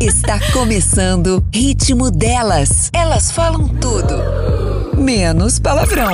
[0.00, 2.90] Está começando Ritmo Delas.
[2.94, 6.12] Elas falam tudo, menos palavrão.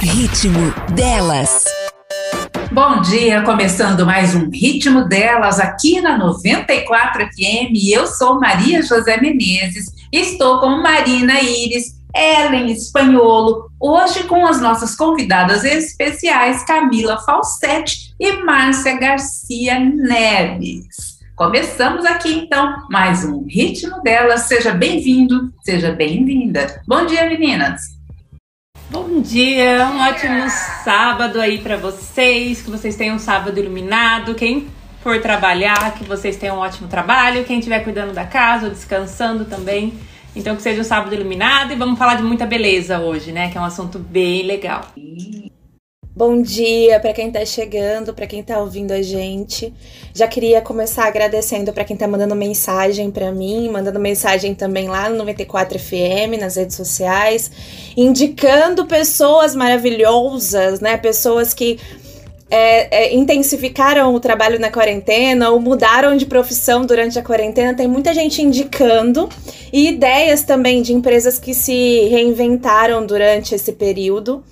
[0.00, 1.64] Ritmo Delas.
[2.72, 7.72] Bom dia, começando mais um Ritmo Delas aqui na 94 FM.
[7.88, 14.96] Eu sou Maria José Menezes, estou com Marina Iris, Ellen Espanholo, hoje com as nossas
[14.96, 21.13] convidadas especiais Camila Falsetti e Márcia Garcia Neves.
[21.36, 24.36] Começamos aqui então mais um ritmo dela.
[24.36, 26.80] Seja bem-vindo, seja bem-vinda.
[26.86, 27.80] Bom dia, meninas.
[28.88, 30.48] Bom dia, um ótimo
[30.84, 32.62] sábado aí para vocês.
[32.62, 34.36] Que vocês tenham um sábado iluminado.
[34.36, 34.68] Quem
[35.02, 37.44] for trabalhar, que vocês tenham um ótimo trabalho.
[37.44, 39.92] Quem estiver cuidando da casa ou descansando também.
[40.36, 43.50] Então que seja um sábado iluminado e vamos falar de muita beleza hoje, né?
[43.50, 44.82] Que é um assunto bem legal.
[46.16, 49.74] Bom dia para quem está chegando, para quem está ouvindo a gente.
[50.14, 55.10] Já queria começar agradecendo para quem está mandando mensagem para mim, mandando mensagem também lá
[55.10, 57.50] no 94 FM, nas redes sociais,
[57.96, 60.96] indicando pessoas maravilhosas, né?
[60.96, 61.80] Pessoas que
[62.48, 67.74] é, é, intensificaram o trabalho na quarentena ou mudaram de profissão durante a quarentena.
[67.74, 69.28] Tem muita gente indicando
[69.72, 74.44] e ideias também de empresas que se reinventaram durante esse período.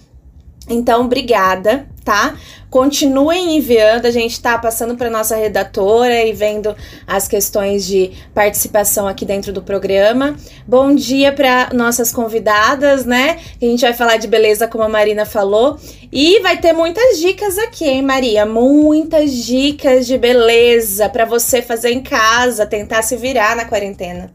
[0.68, 2.34] Então, obrigada, tá?
[2.70, 6.74] Continuem enviando, a gente tá passando para nossa redatora e vendo
[7.06, 10.36] as questões de participação aqui dentro do programa.
[10.66, 13.38] Bom dia para nossas convidadas, né?
[13.60, 15.78] A gente vai falar de beleza, como a Marina falou,
[16.10, 18.46] e vai ter muitas dicas aqui, hein, Maria?
[18.46, 24.32] Muitas dicas de beleza para você fazer em casa, tentar se virar na quarentena.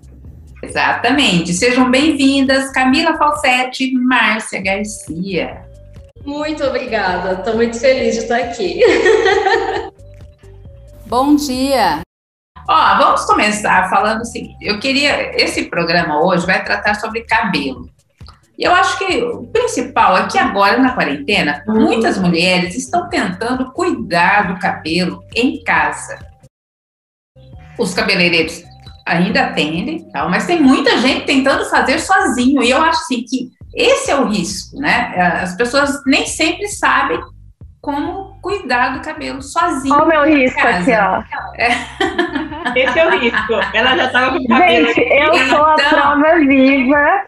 [0.62, 1.54] Exatamente.
[1.54, 5.67] Sejam bem-vindas, Camila Falsetti, Márcia Garcia.
[6.28, 8.82] Muito obrigada, estou muito feliz de estar aqui.
[11.08, 12.02] Bom dia!
[12.68, 15.42] Ó, vamos começar falando o seguinte: eu queria.
[15.42, 17.90] Esse programa hoje vai tratar sobre cabelo.
[18.58, 23.72] E eu acho que o principal é que agora, na quarentena, muitas mulheres estão tentando
[23.72, 26.20] cuidar do cabelo em casa.
[27.80, 28.64] Os cabeleireiros
[29.06, 32.62] ainda atendem, tal, mas tem muita gente tentando fazer sozinho.
[32.62, 35.14] E eu acho assim, que esse é o risco, né?
[35.42, 37.20] As pessoas nem sempre sabem
[37.80, 39.94] como cuidar do cabelo sozinho.
[39.94, 40.80] Olha o meu risco casa.
[40.80, 41.24] aqui, ó.
[41.56, 42.80] É.
[42.82, 43.54] Esse é o risco.
[43.74, 44.88] Ela já estava com o cabelo.
[44.88, 45.50] Gente, eu então...
[45.50, 47.24] sou a prova viva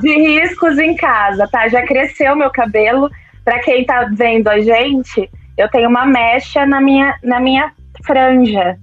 [0.00, 1.68] de riscos em casa, tá?
[1.68, 3.10] Já cresceu meu cabelo.
[3.44, 7.70] Para quem tá vendo a gente, eu tenho uma mecha na minha, na minha
[8.04, 8.78] franja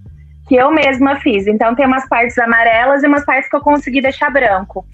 [0.48, 1.48] que eu mesma fiz.
[1.48, 4.86] Então tem umas partes amarelas e umas partes que eu consegui deixar branco.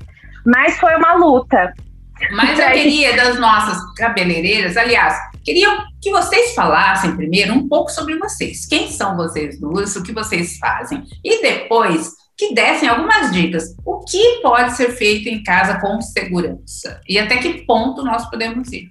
[0.45, 1.73] Mas foi uma luta.
[2.31, 5.69] Mas eu queria das nossas cabeleireiras, aliás, queria
[6.01, 8.65] que vocês falassem primeiro um pouco sobre vocês.
[8.65, 11.03] Quem são vocês duas, o que vocês fazem?
[11.23, 13.75] E depois que dessem algumas dicas.
[13.85, 17.01] O que pode ser feito em casa com segurança?
[17.07, 18.87] E até que ponto nós podemos ir?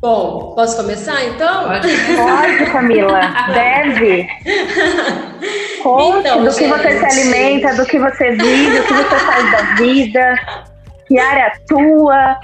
[0.00, 1.64] Bom, posso começar então?
[1.64, 3.20] Pode, Pode Camila.
[3.54, 4.28] Deve.
[5.82, 6.58] Conte então, do gente...
[6.58, 10.34] que você se alimenta, do que você vive, o que você faz da vida,
[11.06, 12.38] que área atua.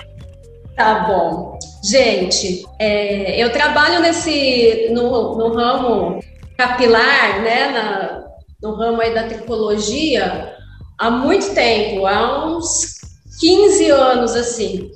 [0.76, 1.58] Tá bom.
[1.84, 6.20] Gente, é, eu trabalho nesse no, no ramo
[6.56, 8.24] capilar, né, na,
[8.62, 10.54] no ramo aí da tricologia
[10.98, 13.00] há muito tempo, há uns
[13.40, 14.90] 15 anos assim.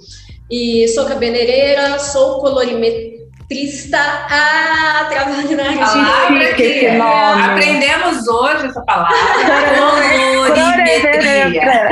[0.50, 3.17] E sou cabeleireira, sou colorimetrista.
[4.28, 7.42] Ah, trabalho na palavra que esse nome.
[7.42, 9.16] aprendemos hoje essa palavra.
[10.54, 11.88] colorimetria.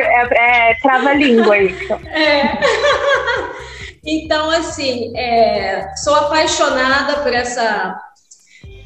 [0.00, 1.92] é, é trava-língua isso.
[2.06, 2.58] É.
[4.10, 8.00] Então, assim, é, sou apaixonada por essa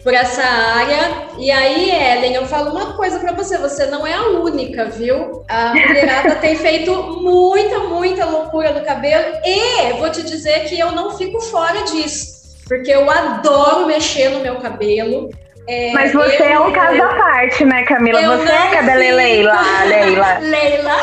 [0.02, 1.28] por essa área.
[1.38, 5.44] E aí, Ellen, eu falo uma coisa para você: você não é a única, viu?
[5.48, 6.92] A mulherada tem feito
[7.22, 9.38] muita, muita loucura no cabelo.
[9.44, 14.40] E vou te dizer que eu não fico fora disso, porque eu adoro mexer no
[14.40, 15.30] meu cabelo.
[15.68, 18.20] É, Mas você eu, é um caso à parte, né, Camila?
[18.20, 20.38] Você é cabeleleila, Leila.
[20.40, 20.96] Leila.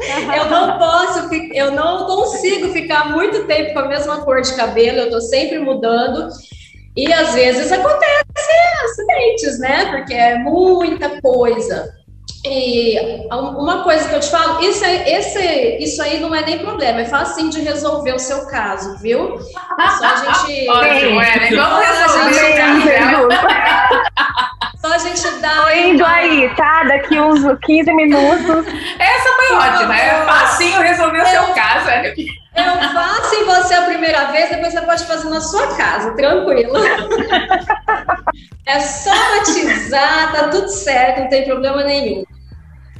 [0.34, 5.00] eu não posso, eu não consigo ficar muito tempo com a mesma cor de cabelo,
[5.00, 6.30] eu tô sempre mudando.
[6.96, 8.24] E às vezes acontece
[8.84, 9.86] acidentes, né?
[9.92, 12.00] Porque é muita coisa.
[12.44, 16.58] E uma coisa que eu te falo, isso, é, esse, isso aí não é nem
[16.58, 19.34] problema, é fácil de resolver o seu caso, viu?
[19.34, 20.68] É só a gente.
[20.70, 23.30] Ótimo, é, Vamos resolver
[24.80, 25.64] Só a gente dar.
[25.64, 26.84] Tô indo aí, tá?
[26.84, 28.66] Daqui uns 15 minutos.
[28.98, 32.14] Essa foi ótima, é facinho resolver o seu caso, é.
[32.54, 36.72] Eu faço em você a primeira vez, depois você pode fazer na sua casa, tranquilo.
[40.32, 42.24] tá tudo certo, não tem problema nenhum.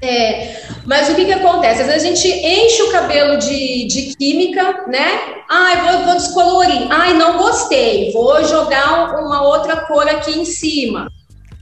[0.02, 0.56] É,
[0.86, 1.82] mas o que, que acontece?
[1.82, 5.42] Às vezes a gente enche o cabelo de, de química, né?
[5.48, 6.86] Ai, vou, vou descolorir.
[6.90, 8.10] Ai, não gostei.
[8.12, 11.10] Vou jogar uma outra cor aqui em cima.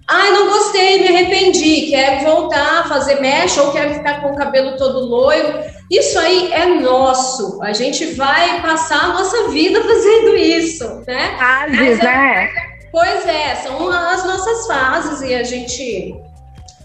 [0.06, 1.88] Ai, não gostei, me arrependi.
[1.90, 5.58] Quero voltar a fazer mecha ou quero ficar com o cabelo todo loiro.
[5.90, 7.62] Isso aí é nosso.
[7.62, 11.36] A gente vai passar a nossa vida fazendo isso, né?
[11.38, 12.50] Fases, é, né?
[12.92, 16.14] Pois é, são as nossas fases e a gente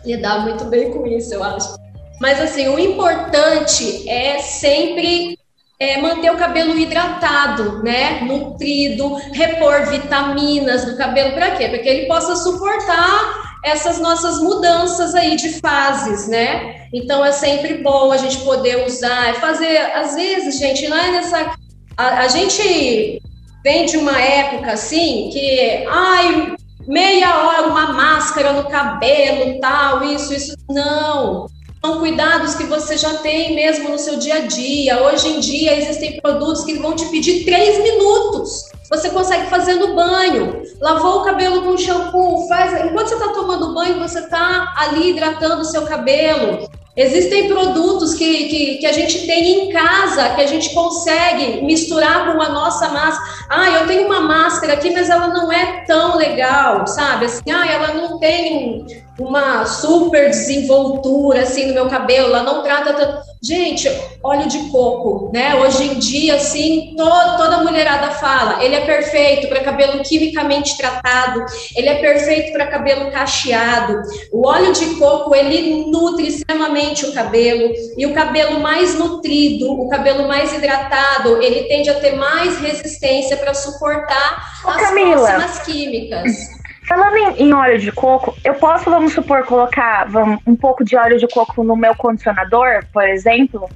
[0.05, 1.75] lidar muito bem com isso, eu acho.
[2.21, 5.37] Mas assim, o importante é sempre
[5.79, 8.21] é, manter o cabelo hidratado, né?
[8.21, 11.67] Nutrido, repor vitaminas no cabelo, para quê?
[11.67, 16.87] Para que ele possa suportar essas nossas mudanças aí de fases, né?
[16.93, 21.55] Então é sempre bom a gente poder usar, fazer, às vezes, gente, não é nessa.
[21.95, 23.21] A, a gente
[23.63, 26.55] vem de uma época assim que, ai,
[26.85, 30.55] meia hora uma máscara no cabelo, tal, isso, isso.
[30.69, 31.47] Não.
[31.85, 35.03] São cuidados que você já tem mesmo no seu dia a dia.
[35.03, 38.69] Hoje em dia existem produtos que vão te pedir três minutos.
[38.89, 40.63] Você consegue fazer no banho.
[40.79, 42.85] Lavou o cabelo com shampoo, faz.
[42.85, 46.69] Enquanto você está tomando banho, você está ali hidratando o seu cabelo.
[46.95, 52.31] Existem produtos que, que, que, a gente tem em casa, que a gente consegue misturar
[52.31, 53.29] com a nossa máscara.
[53.49, 57.25] Ah, eu tenho uma máscara aqui, mas ela não é tão legal, sabe?
[57.25, 62.93] Assim, ah, ela não tem uma super desenvoltura assim no meu cabelo, ela não trata
[62.93, 63.33] tanto.
[63.43, 63.91] Gente,
[64.23, 65.53] óleo de coco, né?
[65.55, 67.03] Hoje em dia, assim, to
[67.37, 71.45] toda mulherada fala, ele é perfeito para cabelo quimicamente tratado,
[71.75, 74.01] ele é perfeito para cabelo cacheado.
[74.31, 79.89] O óleo de coco, ele nutre extremamente o cabelo, e o cabelo mais nutrido, o
[79.89, 85.17] cabelo mais hidratado, ele tende a ter mais resistência para suportar Ô, as Camila.
[85.17, 86.62] próximas químicas.
[86.87, 90.97] Falando em, em, óleo de coco, eu posso, vamos supor, colocar vamos, um pouco de
[90.97, 93.69] óleo de coco no meu condicionador, por exemplo?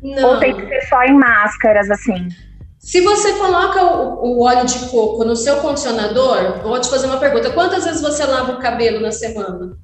[0.00, 0.30] Não.
[0.30, 2.28] Ou tem que ser só em máscaras, assim?
[2.78, 7.18] Se você coloca o, o, óleo de coco no seu condicionador, vou te fazer uma
[7.18, 9.76] pergunta: quantas vezes você lava o cabelo na semana?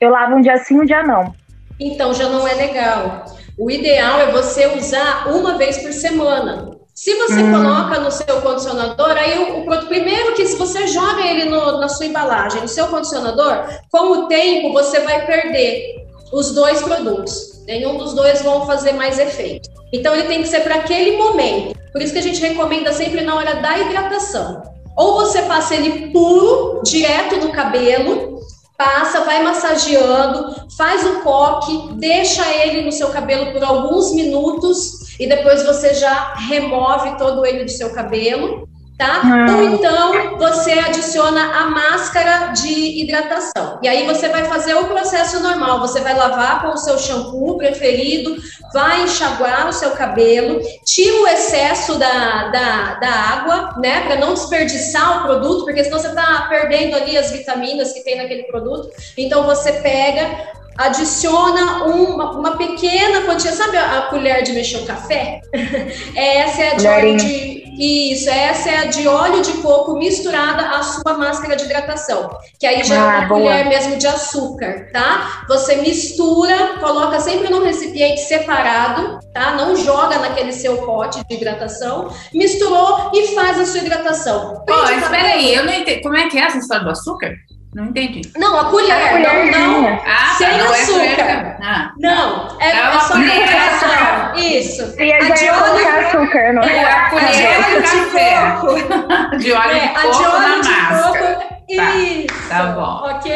[0.00, 1.34] Eu lavo um dia sim, um dia não.
[1.78, 3.24] Então já não é legal.
[3.58, 6.76] O ideal é você usar uma vez por semana.
[6.94, 7.50] Se você hum.
[7.50, 11.88] coloca no seu condicionador, aí o, produto, primeiro que se você joga ele no, na
[11.88, 17.64] sua embalagem, no seu condicionador, com o tempo você vai perder os dois produtos.
[17.66, 19.68] Nenhum dos dois vão fazer mais efeito.
[19.92, 21.76] Então ele tem que ser para aquele momento.
[21.92, 24.62] Por isso que a gente recomenda sempre na hora da hidratação.
[24.96, 28.38] Ou você passa ele puro, direto no cabelo,
[28.78, 35.26] passa, vai massageando, faz o coque, deixa ele no seu cabelo por alguns minutos e
[35.26, 38.68] depois você já remove todo ele do seu cabelo,
[38.98, 39.22] tá?
[39.24, 39.56] Ah.
[39.56, 43.78] Ou então você adiciona a máscara de hidratação.
[43.82, 47.58] E aí você vai fazer o processo normal, você vai lavar com o seu shampoo
[47.58, 48.36] preferido,
[48.72, 54.34] vai enxaguar o seu cabelo, tira o excesso da, da, da água, né, para não
[54.34, 58.88] desperdiçar o produto, porque senão você tá perdendo ali as vitaminas que tem naquele produto.
[59.16, 64.86] Então você pega adiciona uma, uma pequena quantia, sabe a, a colher de mexer o
[64.86, 65.40] café?
[66.14, 70.76] essa é a de óleo de isso, essa é a de óleo de coco misturada
[70.76, 73.40] à sua máscara de hidratação, que aí já ah, é uma boa.
[73.40, 75.44] colher mesmo de açúcar, tá?
[75.48, 79.56] Você mistura, coloca sempre num recipiente separado, tá?
[79.56, 84.62] Não joga naquele seu pote de hidratação, misturou e faz a sua hidratação.
[84.68, 86.00] Ó, oh, espera aí, eu não entendi.
[86.00, 87.34] Como é que é essa história do açúcar?
[87.74, 88.22] Não entendi.
[88.36, 90.00] Não, a colher, a colher não, não.
[90.06, 91.56] Ah, sem tá, açúcar.
[91.58, 94.36] Não, é ah, não, é, é só colher.
[94.36, 94.94] Isso.
[95.00, 96.76] E a de óleo açúcar, não é?
[96.76, 99.38] é a colher de café.
[99.38, 101.54] De óleo de coco na máscara.
[101.76, 102.48] Tá, Isso.
[102.48, 103.10] Tá bom.
[103.10, 103.32] Ok?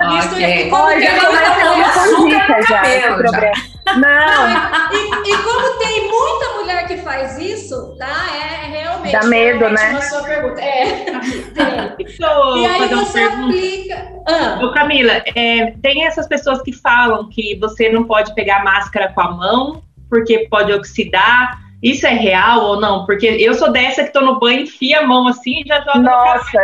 [0.00, 0.70] Ok.
[0.72, 3.75] Olha, eu não açúcar no cabelo já.
[3.86, 4.00] Não.
[4.00, 8.26] não e, e, como tem muita mulher que faz isso, tá?
[8.34, 9.12] É, é realmente.
[9.12, 9.90] Dá medo, né?
[9.90, 10.60] Uma sua pergunta.
[10.60, 11.04] É.
[11.54, 12.06] Tem.
[12.58, 14.08] e aí você aplica.
[14.26, 14.58] Ah.
[14.62, 19.20] Ô, Camila, é, tem essas pessoas que falam que você não pode pegar máscara com
[19.20, 21.60] a mão porque pode oxidar.
[21.82, 23.04] Isso é real ou não?
[23.04, 25.98] Porque eu sou dessa que tô no banho, enfia a mão assim e já joga
[25.98, 26.58] Nossa.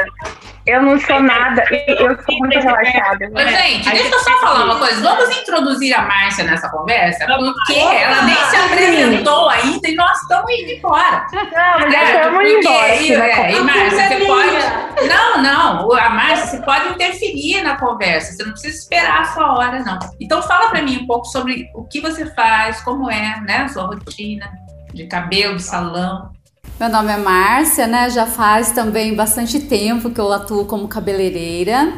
[0.64, 3.28] Eu não sou nada, eu sou muito relaxada.
[3.32, 5.02] Mas, gente, deixa eu só falar uma coisa.
[5.02, 10.50] Vamos introduzir a Márcia nessa conversa, porque ela nem se apresentou ainda e nós estamos
[10.52, 11.26] indo embora.
[11.32, 12.88] Não, mas é, estamos indo embora.
[12.88, 15.08] É, e, Márcia, você pode.
[15.08, 15.92] Não, não.
[15.92, 18.32] A Márcia, você pode interferir na conversa.
[18.32, 19.98] Você não precisa esperar a sua hora, não.
[20.20, 23.68] Então, fala para mim um pouco sobre o que você faz, como é, né, a
[23.68, 24.48] sua rotina
[24.94, 26.30] de cabelo, de salão.
[26.80, 28.10] Meu nome é Márcia, né?
[28.10, 31.92] Já faz também bastante tempo que eu atuo como cabeleireira.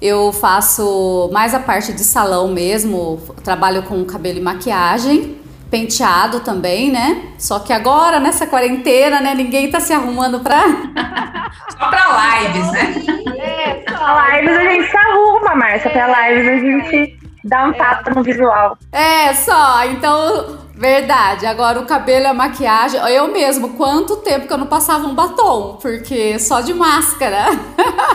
[0.00, 5.36] Eu faço mais a parte de salão mesmo, trabalho com cabelo e maquiagem,
[5.70, 7.22] penteado também, né?
[7.38, 10.60] Só que agora, nessa quarentena, né, ninguém tá se arrumando pra.
[11.78, 12.94] só pra lives, né?
[13.38, 15.90] É, pra lives a gente se arruma, Márcia.
[15.90, 18.78] Pra lives a gente dá um tapa no visual.
[18.90, 19.84] É, só.
[19.84, 21.46] Então, verdade.
[21.46, 23.00] Agora o cabelo a maquiagem.
[23.00, 25.78] Eu mesmo, quanto tempo que eu não passava um batom?
[25.80, 27.46] Porque só de máscara.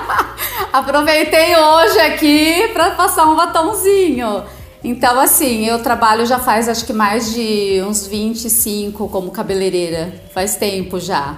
[0.73, 4.43] Aproveitei hoje aqui pra passar um batomzinho.
[4.83, 10.13] Então, assim, eu trabalho já faz acho que mais de uns 25 como cabeleireira.
[10.33, 11.35] Faz tempo já.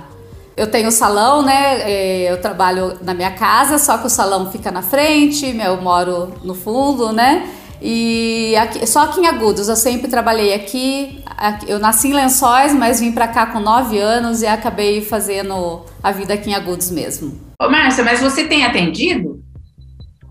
[0.58, 1.80] Eu tenho salão, né?
[1.90, 6.34] É, eu trabalho na minha casa, só que o salão fica na frente, eu moro
[6.44, 7.50] no fundo, né?
[7.82, 11.24] E aqui, só aqui em Agudos, eu sempre trabalhei aqui.
[11.68, 16.12] Eu nasci em Lençóis, mas vim para cá com 9 anos e acabei fazendo a
[16.12, 17.40] vida aqui em Agudos mesmo.
[17.62, 19.42] Ô, Márcia, mas você tem atendido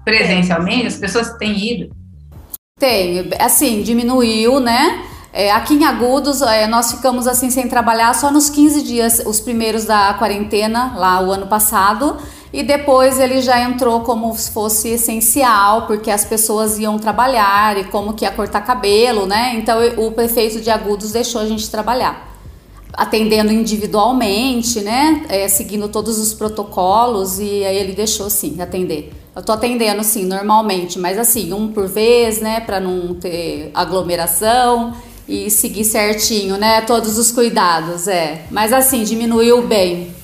[0.05, 0.87] presencialmente?
[0.87, 1.90] As pessoas têm ido?
[2.78, 3.28] Tenho.
[3.38, 5.05] Assim, diminuiu, né?
[5.33, 9.40] É, aqui em Agudos, é, nós ficamos assim sem trabalhar só nos 15 dias, os
[9.40, 12.17] primeiros da quarentena, lá o ano passado
[12.52, 17.85] e depois ele já entrou como se fosse essencial, porque as pessoas iam trabalhar e
[17.85, 19.55] como que ia cortar cabelo, né?
[19.57, 22.26] Então o prefeito de Agudos deixou a gente trabalhar.
[22.95, 25.25] Atendendo individualmente, né?
[25.28, 29.12] É, seguindo todos os protocolos, e aí ele deixou sim atender.
[29.37, 32.61] Eu tô atendendo sim, normalmente, mas assim, um por vez, né?
[32.61, 34.95] Para não ter aglomeração
[35.28, 36.81] e seguir certinho, né?
[36.81, 38.47] Todos os cuidados, é.
[38.50, 40.17] Mas assim, diminuiu bem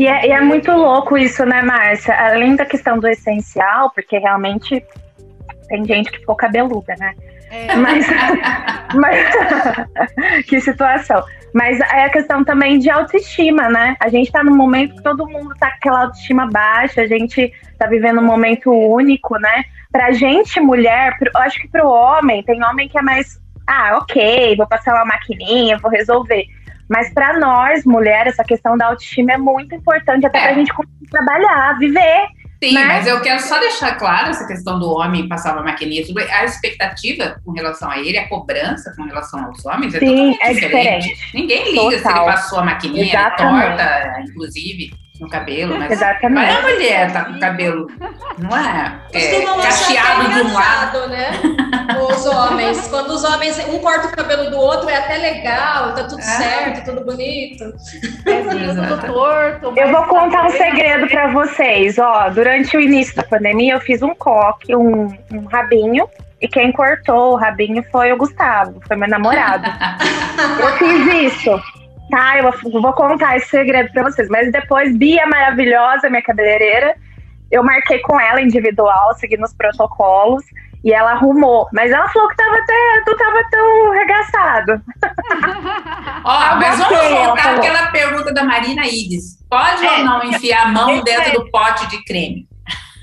[0.00, 2.14] e é, e é, muito louco isso, né, Márcia?
[2.14, 4.82] Além da questão do essencial, porque realmente
[5.68, 7.14] tem gente que ficou cabeluda, né?
[7.50, 7.76] É.
[7.76, 8.06] Mas,
[8.96, 9.26] mas
[10.48, 11.22] que situação.
[11.52, 13.94] Mas é a questão também de autoestima, né?
[14.00, 17.52] A gente tá num momento que todo mundo tá com aquela autoestima baixa, a gente
[17.78, 19.64] tá vivendo um momento único, né?
[19.92, 24.56] Pra gente, mulher, eu acho que pro homem, tem homem que é mais, ah, ok,
[24.56, 26.46] vou passar uma maquininha, vou resolver.
[26.90, 30.42] Mas para nós, mulheres, essa questão da autoestima é muito importante, até é.
[30.42, 32.26] para a gente conseguir trabalhar, viver.
[32.62, 32.84] Sim, né?
[32.84, 37.40] mas eu quero só deixar claro essa questão do homem passar uma maquininha, a expectativa
[37.44, 41.08] com relação a ele, a cobrança com relação aos homens é Sim, totalmente é diferente.
[41.08, 41.30] diferente.
[41.32, 42.00] Ninguém liga Total.
[42.00, 44.90] se ele passou a maquininha, torta, inclusive
[45.20, 46.50] no cabelo, mas Exatamente.
[46.50, 47.86] a mulher tá com o cabelo,
[48.38, 48.98] não é?
[49.12, 51.30] é cacheado de um lado, né?
[52.08, 56.04] Os homens, quando os homens um corta o cabelo do outro é até legal, tá
[56.04, 56.24] tudo é.
[56.24, 57.64] certo, tudo bonito.
[58.24, 59.72] É, tudo torto.
[59.76, 62.30] Eu vou contar um segredo para vocês, ó.
[62.30, 66.08] Durante o início da pandemia, eu fiz um coque, um, um rabinho.
[66.40, 69.66] E quem cortou o rabinho foi o Gustavo, foi meu namorado.
[70.58, 71.79] eu fiz isso.
[72.10, 74.28] Tá, eu vou contar esse segredo pra vocês.
[74.28, 76.96] Mas depois, Bia maravilhosa, minha cabeleireira,
[77.50, 80.42] eu marquei com ela individual, seguindo os protocolos.
[80.82, 81.68] E ela arrumou.
[81.74, 84.82] Mas ela falou que tava até, não tava tão regaçado.
[86.24, 89.38] Ó, mas vamos voltar àquela pergunta da Marina Ives.
[89.50, 92.48] Pode é, ou não enfiar a mão dentro do pote de creme?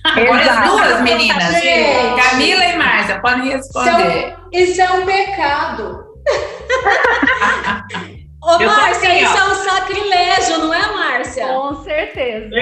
[0.04, 1.54] Agora as duas meninas,
[2.16, 3.92] Camila e Márcia, podem responder.
[3.92, 6.08] Isso é um, isso é um pecado.
[8.48, 9.38] Ô, eu Márcia, assim, isso ó.
[9.38, 11.48] é um sacrilégio, não é, Márcia?
[11.48, 12.50] Com certeza.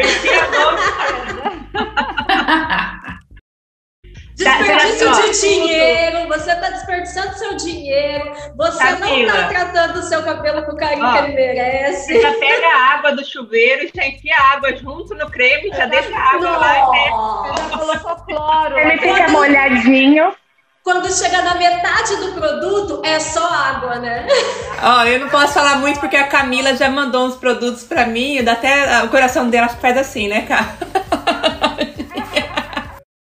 [4.35, 9.31] Desperdício tá, de dinheiro, você está desperdiçando seu dinheiro, você Camila.
[9.31, 12.13] não está tratando o seu cabelo com o carinho Ó, que ele merece.
[12.13, 15.85] Você já pega a água do chuveiro, já enfia a água junto no creme, já
[15.85, 16.59] deixa a água não.
[16.59, 16.81] lá e
[17.61, 18.77] já colocou cloro.
[18.77, 20.35] Ele fica molhadinho
[20.85, 24.27] quando chega na metade do produto, é só água, né?
[24.83, 28.05] Ó, oh, eu não posso falar muito porque a Camila já mandou uns produtos para
[28.05, 30.77] mim, dá até o coração dela faz assim, né, cara?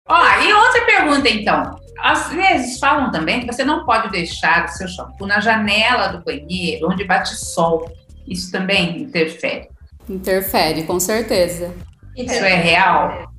[0.07, 1.77] Ó, oh, e outra pergunta então.
[2.01, 6.23] Às vezes falam também que você não pode deixar o seu shampoo na janela do
[6.23, 7.91] banheiro, onde bate sol.
[8.25, 9.67] Isso também interfere?
[10.07, 11.75] Interfere, com certeza.
[12.15, 13.29] Isso é real?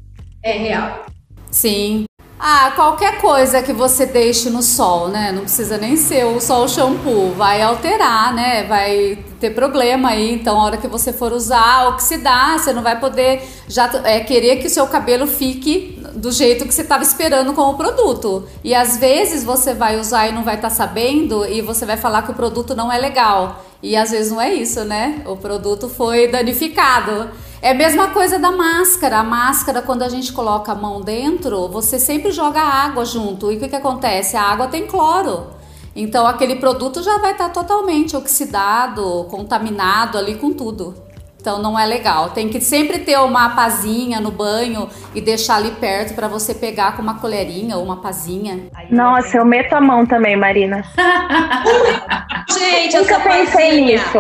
[0.43, 1.07] É real.
[1.51, 2.05] Sim,
[2.43, 5.31] ah, qualquer coisa que você deixe no sol, né?
[5.31, 8.65] Não precisa nem ser o sol shampoo, vai alterar, né?
[8.65, 10.33] Vai ter problema aí.
[10.33, 14.57] Então, a hora que você for usar, oxidar, você não vai poder já é, querer
[14.57, 18.49] que o seu cabelo fique do jeito que você estava esperando com o produto.
[18.65, 21.99] E às vezes você vai usar e não vai estar tá sabendo e você vai
[21.99, 23.63] falar que o produto não é legal.
[23.83, 25.23] E às vezes não é isso, né?
[25.27, 27.31] O produto foi danificado.
[27.63, 29.19] É a mesma coisa da máscara.
[29.19, 33.51] A máscara, quando a gente coloca a mão dentro, você sempre joga água junto.
[33.51, 34.37] E o que, que acontece?
[34.37, 35.47] A água tem cloro.
[35.95, 40.95] Então aquele produto já vai estar totalmente oxidado, contaminado ali com tudo.
[41.41, 42.31] Então não é legal.
[42.31, 46.95] Tem que sempre ter uma pazinha no banho e deixar ali perto para você pegar
[46.97, 48.69] com uma colherinha ou uma pazinha.
[48.91, 50.85] Nossa, eu meto a mão também, Marina.
[52.53, 53.87] Gente, nunca pensei pazinha.
[53.87, 54.19] nisso.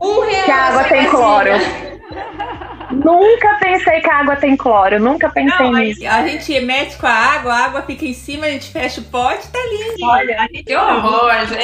[0.00, 0.44] Um real.
[0.44, 1.10] Que a água tem pazinha.
[1.10, 1.50] cloro.
[2.90, 4.98] Nunca pensei que a água tem cloro.
[5.00, 6.06] Nunca pensei Não, nisso.
[6.08, 9.04] a gente mete com a água, a água fica em cima, a gente fecha o
[9.04, 10.06] pote, tá lindo.
[10.06, 11.60] Olha, a gente Que horror, gente.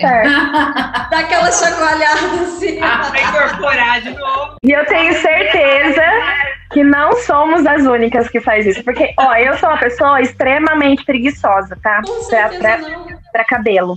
[0.00, 0.28] certo.
[1.10, 2.78] Dá aquela chacoalhada assim.
[2.78, 4.56] vai incorporar de novo.
[4.62, 6.02] E eu tenho certeza
[6.72, 8.84] que não somos as únicas que faz isso.
[8.84, 12.02] Porque, ó, eu sou uma pessoa extremamente preguiçosa, tá?
[12.06, 12.78] Com Pra, pra,
[13.32, 13.96] pra cabelo.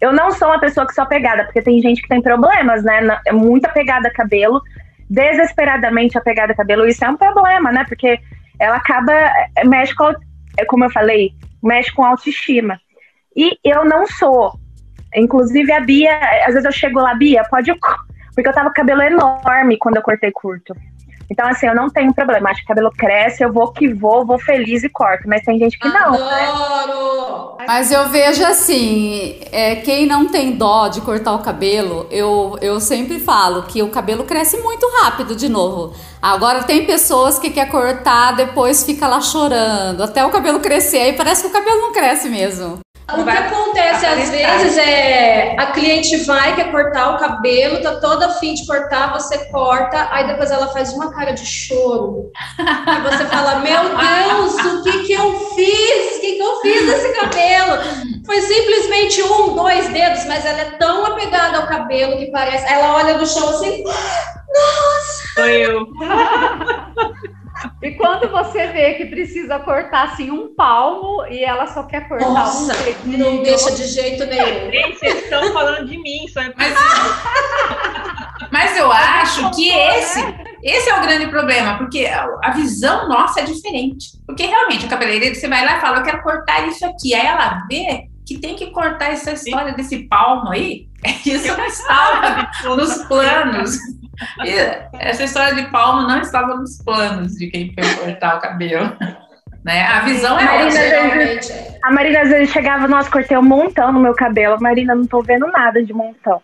[0.00, 3.00] Eu não sou uma pessoa que só pegada, porque tem gente que tem problemas, né?
[3.26, 4.60] É muita pegada a cabelo,
[5.12, 6.86] desesperadamente apegada a cabelo.
[6.86, 7.84] Isso é um problema, né?
[7.86, 8.18] Porque
[8.58, 9.12] ela acaba,
[9.56, 10.10] é, mexe com,
[10.56, 12.80] é como eu falei, mexe com autoestima.
[13.36, 14.54] E eu não sou.
[15.14, 17.72] Inclusive a Bia, às vezes eu chego lá, Bia, pode.
[18.34, 20.74] Porque eu tava com cabelo enorme quando eu cortei curto.
[21.30, 22.50] Então, assim, eu não tenho problema.
[22.50, 25.28] Acho que o cabelo cresce, eu vou que vou, vou feliz e corto.
[25.28, 26.12] Mas tem gente que não.
[26.12, 26.46] né?
[26.46, 27.56] Adoro.
[27.66, 32.80] Mas eu vejo assim, é, quem não tem dó de cortar o cabelo, eu, eu
[32.80, 35.94] sempre falo que o cabelo cresce muito rápido de novo.
[36.20, 41.12] Agora tem pessoas que quer cortar, depois fica lá chorando, até o cabelo crescer, aí
[41.14, 42.78] parece que o cabelo não cresce mesmo.
[43.10, 48.26] O que acontece às vezes é a cliente vai, quer cortar o cabelo, tá toda
[48.26, 52.30] afim de cortar, você corta, aí depois ela faz uma cara de choro.
[52.58, 56.16] E você fala: Meu Deus, o que que eu fiz?
[56.16, 58.22] O que que eu fiz nesse cabelo?
[58.24, 62.72] Foi simplesmente um, dois dedos, mas ela é tão apegada ao cabelo que parece.
[62.72, 63.82] Ela olha no chão assim.
[67.92, 72.26] E quando você vê que precisa cortar assim um palmo e ela só quer cortar
[72.26, 74.70] Nossa, um dedinho, não deixa de jeito nenhum.
[74.70, 76.74] Gente, vocês estão falando de mim, só é Mas,
[78.50, 80.20] mas eu acho que esse,
[80.62, 84.12] esse é o grande problema, porque a, a visão nossa é diferente.
[84.26, 87.14] Porque realmente, o cabeleireiro, você vai lá e fala, eu quero cortar isso aqui.
[87.14, 90.88] Aí ela vê que tem que cortar essa história desse palmo aí.
[91.26, 93.76] Isso não estava nos planos.
[94.44, 98.96] E Essa história de palmo não estava nos planos de quem foi cortar o cabelo.
[99.64, 99.82] Né?
[99.86, 100.88] A visão é Marina, outra.
[100.88, 101.52] Geralmente.
[101.84, 104.60] A Marina às vezes chegava, nossa, cortei um montão no meu cabelo.
[104.60, 106.40] Marina, não tô vendo nada de montão.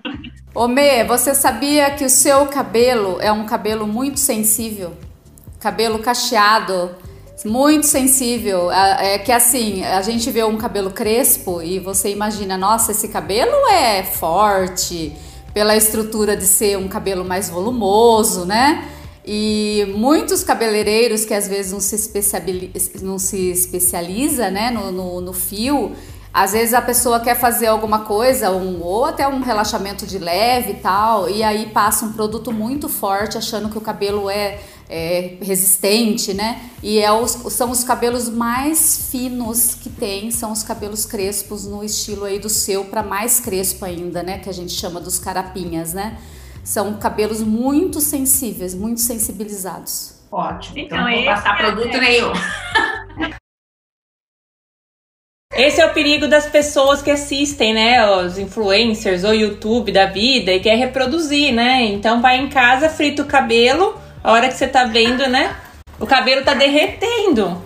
[0.55, 4.97] Ô Mê, você sabia que o seu cabelo é um cabelo muito sensível?
[5.61, 6.95] Cabelo cacheado,
[7.45, 8.71] muito sensível.
[8.71, 13.09] É é que assim, a gente vê um cabelo crespo e você imagina, nossa, esse
[13.09, 15.13] cabelo é forte,
[15.53, 18.89] pela estrutura de ser um cabelo mais volumoso, né?
[19.27, 25.21] E muitos cabeleireiros que às vezes não se, especiabili- não se especializa né, no, no,
[25.21, 25.93] no fio,
[26.33, 30.73] às vezes a pessoa quer fazer alguma coisa, um, ou até um relaxamento de leve
[30.73, 35.35] e tal, e aí passa um produto muito forte achando que o cabelo é, é
[35.43, 36.61] resistente, né?
[36.83, 41.85] E é os, são os cabelos mais finos que tem, são os cabelos crespos no
[41.85, 44.39] estilo aí do seu, para mais crespo ainda, né?
[44.39, 46.19] Que a gente chama dos carapinhas, né?
[46.65, 50.15] São cabelos muito sensíveis, muito sensibilizados.
[50.31, 50.79] Ótimo.
[50.79, 52.33] Então, Então, vou passar é- produto nenhum.
[55.55, 58.09] Esse é o perigo das pessoas que assistem, né?
[58.11, 61.85] Os influencers ou YouTube da vida e quer reproduzir, né?
[61.85, 65.57] Então vai em casa, frita o cabelo, a hora que você tá vendo, né?
[65.99, 67.63] O cabelo tá derretendo.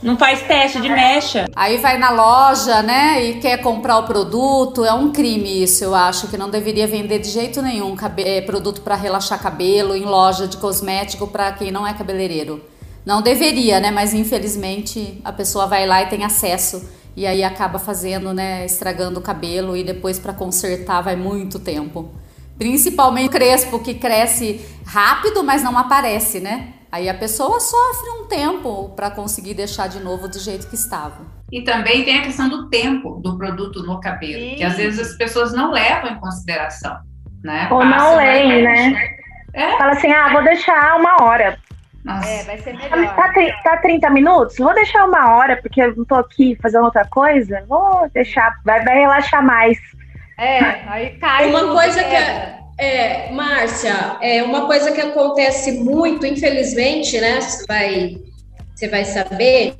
[0.00, 1.46] Não faz teste de mecha.
[1.56, 5.94] Aí vai na loja, né, e quer comprar o produto, é um crime isso, eu
[5.94, 10.46] acho, que não deveria vender de jeito nenhum é, produto para relaxar cabelo em loja
[10.46, 12.62] de cosmético para quem não é cabeleireiro.
[13.04, 17.78] Não deveria, né, mas infelizmente a pessoa vai lá e tem acesso e aí acaba
[17.80, 22.10] fazendo, né, estragando o cabelo e depois para consertar vai muito tempo.
[22.58, 26.68] Principalmente o crespo que cresce rápido, mas não aparece, né?
[26.92, 31.26] Aí a pessoa sofre um tempo para conseguir deixar de novo do jeito que estava.
[31.50, 35.16] E também tem a questão do tempo do produto no cabelo, que às vezes as
[35.16, 36.96] pessoas não levam em consideração,
[37.42, 37.68] né?
[37.70, 39.16] Ou não Passam, leem, né?
[39.52, 41.58] É, Fala assim, ah, vou deixar uma hora.
[42.04, 42.28] nossa.
[42.28, 43.14] É, vai ser Tá, melhor.
[43.16, 43.32] tá,
[43.64, 44.56] tá 30 minutos?
[44.58, 47.64] Vou deixar uma hora, porque eu não tô aqui fazendo outra coisa.
[47.68, 49.76] Vou deixar, vai, vai relaxar mais.
[50.38, 51.48] É, aí cai.
[51.48, 52.58] Uma coisa que quebra.
[52.78, 57.40] é, é, Márcia, é uma coisa que acontece muito, infelizmente, né?
[57.40, 58.16] Você vai,
[58.74, 59.74] você vai saber.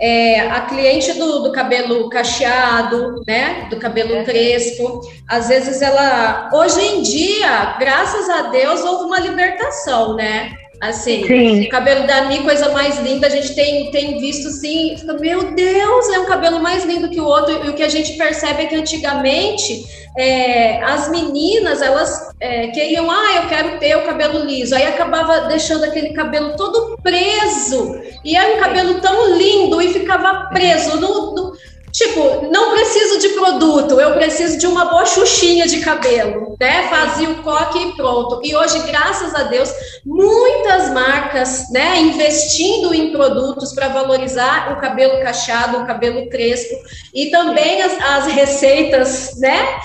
[0.00, 3.68] É, a cliente do, do cabelo cacheado, né?
[3.70, 6.50] Do cabelo crespo, às vezes ela.
[6.52, 10.52] Hoje em dia, graças a Deus, houve uma libertação, né?
[10.82, 11.62] Assim, Sim.
[11.62, 15.52] o cabelo da Mi, coisa mais linda, a gente tem, tem visto assim, fica, meu
[15.52, 18.64] Deus, é um cabelo mais lindo que o outro, e o que a gente percebe
[18.64, 19.86] é que antigamente
[20.18, 25.42] é, as meninas, elas é, queriam, ah, eu quero ter o cabelo liso, aí acabava
[25.42, 31.32] deixando aquele cabelo todo preso, e era um cabelo tão lindo e ficava preso no,
[31.32, 31.51] no
[31.92, 36.88] Tipo, não preciso de produto, eu preciso de uma boa xuxinha de cabelo, né?
[36.88, 38.40] Fazia o coque e pronto.
[38.42, 39.70] E hoje, graças a Deus,
[40.04, 46.74] muitas marcas, né, investindo em produtos para valorizar o cabelo cacheado, o cabelo crespo
[47.14, 49.78] e também as, as receitas, né?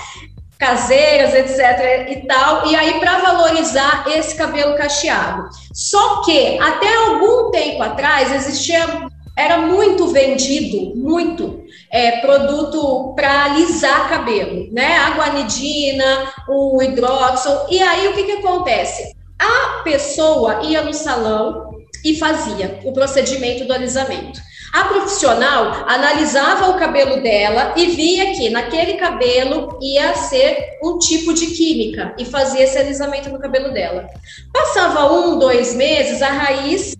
[0.58, 5.48] caseiras, etc e tal, e aí para valorizar esse cabelo cacheado.
[5.72, 14.08] Só que até algum tempo atrás existia era muito vendido, muito é, produto para alisar
[14.08, 14.96] cabelo, né?
[14.96, 17.66] A guanidina, o hidróxido.
[17.70, 19.14] E aí o que, que acontece?
[19.38, 21.70] A pessoa ia no salão
[22.04, 24.40] e fazia o procedimento do alisamento.
[24.74, 31.32] A profissional analisava o cabelo dela e via que naquele cabelo ia ser um tipo
[31.32, 34.08] de química e fazia esse alisamento no cabelo dela.
[34.52, 36.96] Passava um, dois meses, a raiz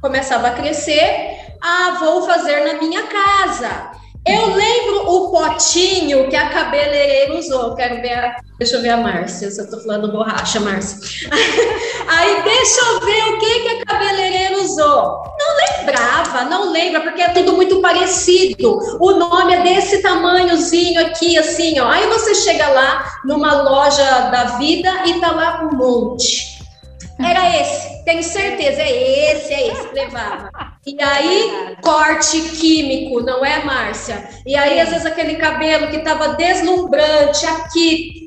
[0.00, 3.92] começava a crescer ah, vou fazer na minha casa.
[4.26, 7.74] Eu lembro o potinho que a cabeleireira usou.
[7.74, 8.36] Quero ver a...
[8.56, 11.28] Deixa eu ver a Márcia, se eu tô falando borracha, Márcia.
[12.06, 15.24] Aí deixa eu ver o que, que a cabeleireira usou.
[15.38, 18.78] Não lembrava, não lembra, porque é tudo muito parecido.
[19.00, 21.88] O nome é desse tamanhozinho aqui, assim, ó.
[21.88, 26.51] Aí você chega lá numa loja da vida e tá lá um monte.
[27.24, 30.50] Era esse, tenho certeza, é esse, é esse que levava.
[30.84, 34.28] E aí, corte químico, não é, Márcia?
[34.44, 38.26] E aí, às vezes, aquele cabelo que estava deslumbrante aqui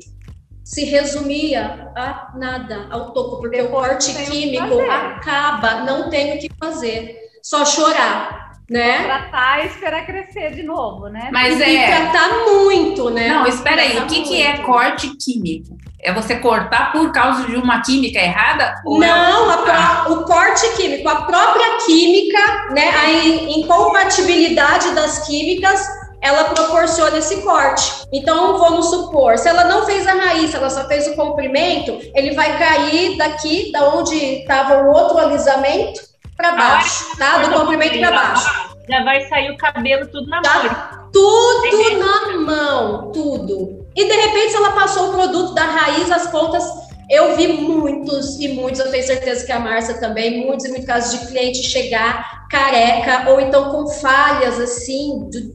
[0.64, 6.50] se resumia a nada, ao topo, porque o corte químico acaba, não tem o que
[6.58, 8.52] fazer, só chorar.
[8.68, 9.04] Né?
[9.04, 11.28] Tratar e esperar crescer de novo, né?
[11.32, 11.86] Mas e é.
[11.86, 13.28] tratar muito, né?
[13.28, 13.98] Não, espera aí.
[13.98, 15.76] O que, que é corte químico?
[16.00, 18.64] É você cortar por causa de uma química errada?
[18.64, 19.56] É Não, é
[20.04, 23.10] pro, o corte químico, a própria química, né, a
[23.56, 25.80] incompatibilidade das químicas,
[26.20, 28.04] ela proporciona esse corte.
[28.12, 32.34] Então, vamos supor, se ela não fez a raiz, ela só fez o comprimento, ele
[32.34, 36.00] vai cair daqui, da onde estava o outro alisamento,
[36.36, 37.38] para baixo, tá?
[37.38, 38.76] Do comprimento para baixo.
[38.88, 41.10] Já vai sair o cabelo tudo na tá mão.
[41.12, 43.86] Tudo na mão, tudo.
[43.96, 46.64] E de repente, se ela passou o produto da raiz às pontas,
[47.10, 50.86] eu vi muitos e muitos, eu tenho certeza que a Márcia também, muitos e muitos
[50.86, 55.54] casos de cliente chegar careca ou então com falhas assim de,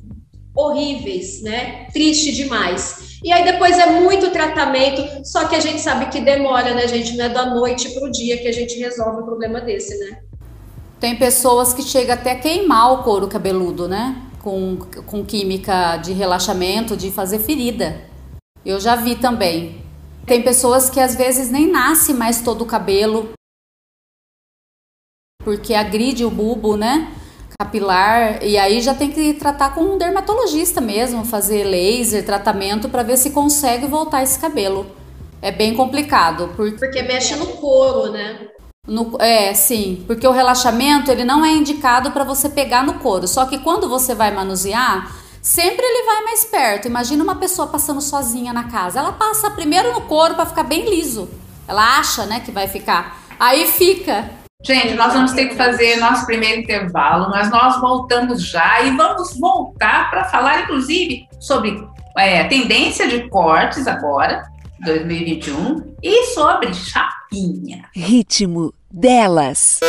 [0.55, 1.87] horríveis, né?
[1.93, 3.19] Triste demais.
[3.23, 7.15] E aí depois é muito tratamento, só que a gente sabe que demora, né, gente?
[7.15, 10.21] Não é da noite para o dia que a gente resolve um problema desse, né?
[11.01, 14.21] Tem pessoas que chegam até queimar o couro cabeludo, né?
[14.39, 17.99] Com, com química de relaxamento, de fazer ferida.
[18.63, 19.83] Eu já vi também.
[20.27, 23.31] Tem pessoas que às vezes nem nasce mais todo o cabelo,
[25.43, 27.11] porque agride o bulbo, né?
[27.57, 33.01] Capilar, e aí já tem que tratar com um dermatologista mesmo, fazer laser, tratamento para
[33.01, 34.85] ver se consegue voltar esse cabelo.
[35.41, 36.53] É bem complicado.
[36.55, 38.50] Porque, porque mexe no couro, né?
[38.87, 43.27] No, é, sim, porque o relaxamento ele não é indicado para você pegar no couro.
[43.27, 46.87] Só que quando você vai manusear, Sempre ele vai mais perto.
[46.87, 48.99] Imagina uma pessoa passando sozinha na casa.
[48.99, 51.27] Ela passa primeiro no couro para ficar bem liso.
[51.67, 53.17] Ela acha, né, que vai ficar.
[53.39, 54.29] Aí fica.
[54.63, 59.35] Gente, nós vamos ter que fazer nosso primeiro intervalo, mas nós voltamos já e vamos
[59.39, 61.83] voltar para falar, inclusive, sobre
[62.15, 64.43] é, tendência de cortes agora,
[64.85, 66.71] 2021, e sobre
[67.95, 69.79] Ritmo delas.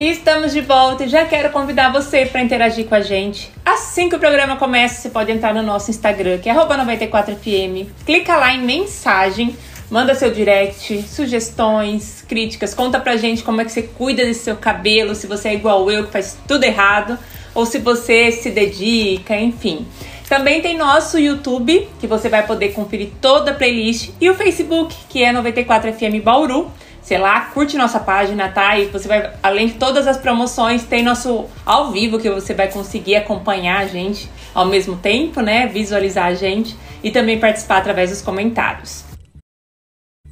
[0.00, 3.52] Estamos de volta e já quero convidar você para interagir com a gente.
[3.62, 7.88] Assim que o programa começa, você pode entrar no nosso Instagram, que é 94fm.
[8.06, 9.54] Clica lá em mensagem,
[9.90, 14.56] manda seu direct, sugestões, críticas, conta pra gente como é que você cuida desse seu
[14.56, 17.18] cabelo, se você é igual eu, que faz tudo errado,
[17.54, 19.86] ou se você se dedica, enfim.
[20.34, 24.92] Também tem nosso YouTube, que você vai poder conferir toda a playlist, e o Facebook,
[25.08, 28.76] que é 94FM Bauru sei lá, curte nossa página, tá?
[28.76, 32.66] E você vai, além de todas as promoções, tem nosso ao vivo que você vai
[32.66, 35.68] conseguir acompanhar a gente ao mesmo tempo, né?
[35.68, 39.13] Visualizar a gente e também participar através dos comentários.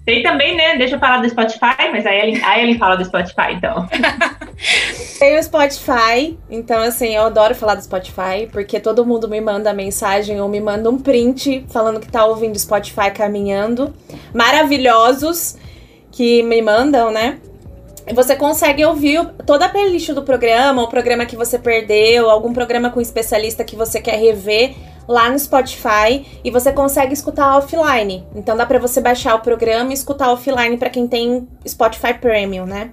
[0.04, 0.76] Tem também, né?
[0.76, 3.88] Deixa eu falar do Spotify, mas a Ellen, a Ellen fala do Spotify, então.
[5.18, 9.72] Tem o Spotify, então assim, eu adoro falar do Spotify, porque todo mundo me manda
[9.72, 13.94] mensagem ou me manda um print falando que tá ouvindo Spotify caminhando.
[14.34, 15.56] Maravilhosos.
[16.10, 17.38] que me mandam, né?
[18.12, 22.90] Você consegue ouvir toda a playlist do programa, o programa que você perdeu, algum programa
[22.90, 24.74] com especialista que você quer rever
[25.06, 28.26] lá no Spotify e você consegue escutar offline.
[28.34, 32.66] Então dá para você baixar o programa e escutar offline para quem tem Spotify Premium,
[32.66, 32.90] né?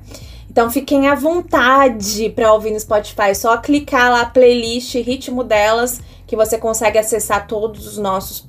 [0.49, 6.35] Então fiquem à vontade para ouvir no Spotify, só clicar lá playlist, ritmo delas, que
[6.35, 8.43] você consegue acessar todos os nossos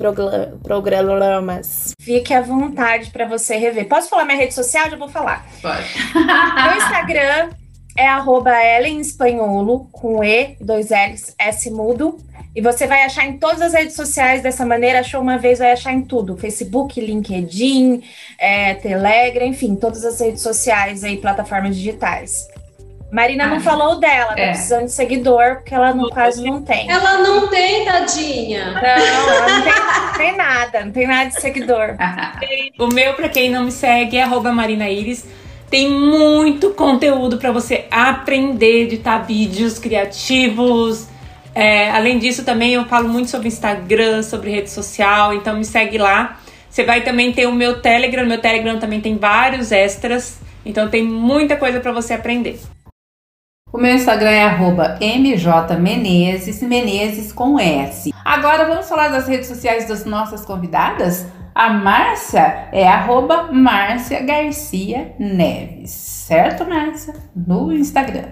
[0.63, 1.93] programas.
[2.01, 3.87] Fique à vontade para você rever.
[3.87, 4.91] Posso falar minha rede social?
[4.91, 5.47] Já vou falar.
[5.63, 5.87] Pode.
[6.15, 7.60] Meu Instagram
[8.01, 12.19] é arroba Ellen Espanholo, com E, dois L's, S mudo.
[12.57, 15.01] E você vai achar em todas as redes sociais dessa maneira.
[15.01, 18.03] Achou uma vez, vai achar em tudo: Facebook, LinkedIn,
[18.39, 22.49] é, Telegram, enfim, todas as redes sociais aí, plataformas digitais.
[23.13, 24.49] Marina ah, não falou dela, tá é.
[24.51, 26.89] precisando de seguidor, porque ela no quase não tem.
[26.89, 28.71] Ela não tem, tadinha.
[28.71, 31.97] Não, ela não tem, não tem nada, não tem nada de seguidor.
[32.79, 35.27] o meu, para quem não me segue, é Marina Iris.
[35.71, 41.07] Tem muito conteúdo para você aprender, editar vídeos criativos,
[41.55, 45.99] é, além disso, também eu falo muito sobre Instagram, sobre rede social, então me segue
[45.99, 46.41] lá.
[46.69, 51.03] Você vai também ter o meu Telegram, meu Telegram também tem vários extras, então tem
[51.03, 52.61] muita coisa para você aprender.
[53.73, 54.45] O meu Instagram é
[55.79, 58.13] mjmenezes, Menezes com S.
[58.25, 61.25] Agora vamos falar das redes sociais das nossas convidadas?
[61.55, 67.15] A Márcia é arroba Márcia Garcia Neves, certo, Márcia?
[67.35, 68.29] No Instagram.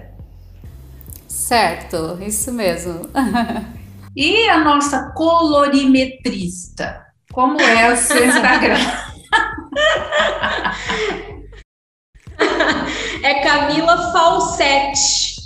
[1.29, 3.09] Certo, isso mesmo.
[4.17, 7.01] e a nossa colorimetrista?
[7.33, 8.79] Como é o seu Instagram?
[13.29, 15.37] é Camila Falsete.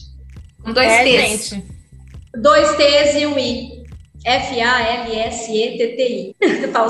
[0.62, 1.48] Com dois é, T's.
[1.48, 1.64] Gente.
[2.36, 3.82] Dois T's e um I.
[4.24, 4.86] F-A-L-S-E-T-T-I.
[6.40, 6.86] Então,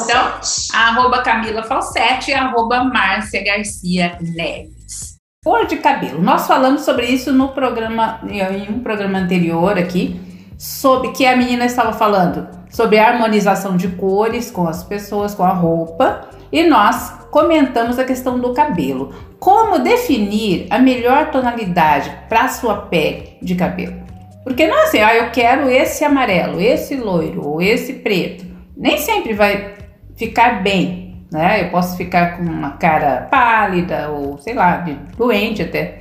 [0.74, 5.16] arroba Camila Falsete e arroba Márcia Garcia Neves.
[5.42, 6.20] Cor de cabelo.
[6.20, 10.20] Nós falamos sobre isso no programa, em um programa anterior aqui,
[10.58, 15.42] sobre que a menina estava falando sobre a harmonização de cores com as pessoas, com
[15.42, 19.12] a roupa, e nós comentamos a questão do cabelo.
[19.40, 24.00] Como definir a melhor tonalidade para a sua pele de cabelo?
[24.44, 28.44] Porque não é assim, ah, eu quero esse amarelo, esse loiro ou esse preto.
[28.76, 29.74] Nem sempre vai
[30.16, 31.62] ficar bem né?
[31.62, 35.98] Eu posso ficar com uma cara pálida ou, sei lá, de doente até.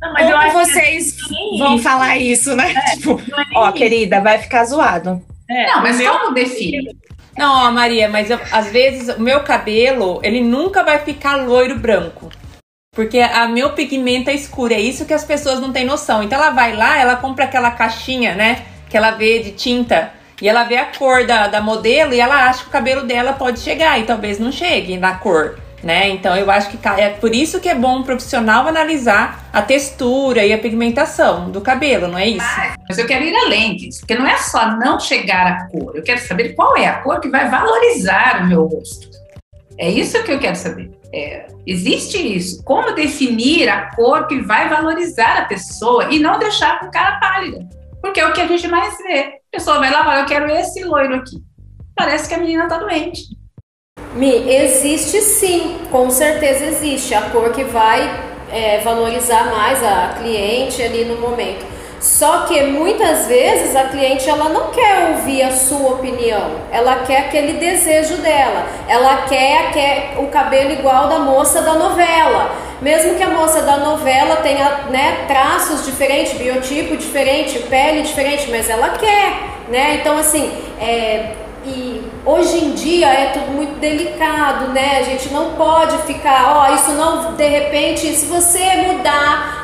[0.00, 1.58] Não, mas Como vocês que...
[1.58, 1.84] vão isso.
[1.84, 2.74] falar isso, né?
[2.74, 3.74] É, tipo, é ó, isso.
[3.74, 5.22] querida, vai ficar zoado.
[5.48, 6.96] É, não, mas como define?
[7.36, 11.78] Não, ó, Maria, mas eu, às vezes o meu cabelo, ele nunca vai ficar loiro
[11.78, 12.30] branco.
[12.94, 16.22] Porque a meu pigmento é escuro, é isso que as pessoas não têm noção.
[16.22, 18.66] Então ela vai lá, ela compra aquela caixinha, né?
[18.90, 22.48] Que ela vê de tinta e ela vê a cor da, da modelo e ela
[22.48, 25.56] acha que o cabelo dela pode chegar e talvez não chegue na cor.
[25.82, 26.10] Né?
[26.10, 30.44] Então eu acho que é por isso que é bom um profissional analisar a textura
[30.46, 32.46] e a pigmentação do cabelo, não é isso?
[32.88, 36.02] Mas eu quero ir além disso, porque não é só não chegar à cor, eu
[36.04, 39.10] quero saber qual é a cor que vai valorizar o meu rosto.
[39.76, 40.90] É isso que eu quero saber.
[41.12, 42.62] É, existe isso.
[42.62, 47.68] Como definir a cor que vai valorizar a pessoa e não deixar com cara pálida?
[48.00, 49.20] Porque é o que a gente mais vê.
[49.20, 51.42] A pessoa vai lá e fala, eu quero esse loiro aqui.
[51.94, 53.24] Parece que a menina tá doente.
[54.14, 57.14] Mi, existe sim, com certeza existe.
[57.14, 61.72] A cor que vai é, valorizar mais a cliente ali no momento.
[62.02, 67.18] Só que muitas vezes a cliente ela não quer ouvir a sua opinião, ela quer
[67.18, 72.56] aquele desejo dela, ela quer, quer o cabelo igual da moça da novela.
[72.82, 78.68] Mesmo que a moça da novela tenha né, traços diferentes, biotipo diferente, pele diferente, mas
[78.68, 79.34] ela quer,
[79.68, 79.98] né?
[80.00, 81.34] Então assim, é,
[82.24, 84.98] hoje em dia é tudo muito delicado, né?
[84.98, 89.62] A gente não pode ficar, ó, isso não, de repente, se você mudar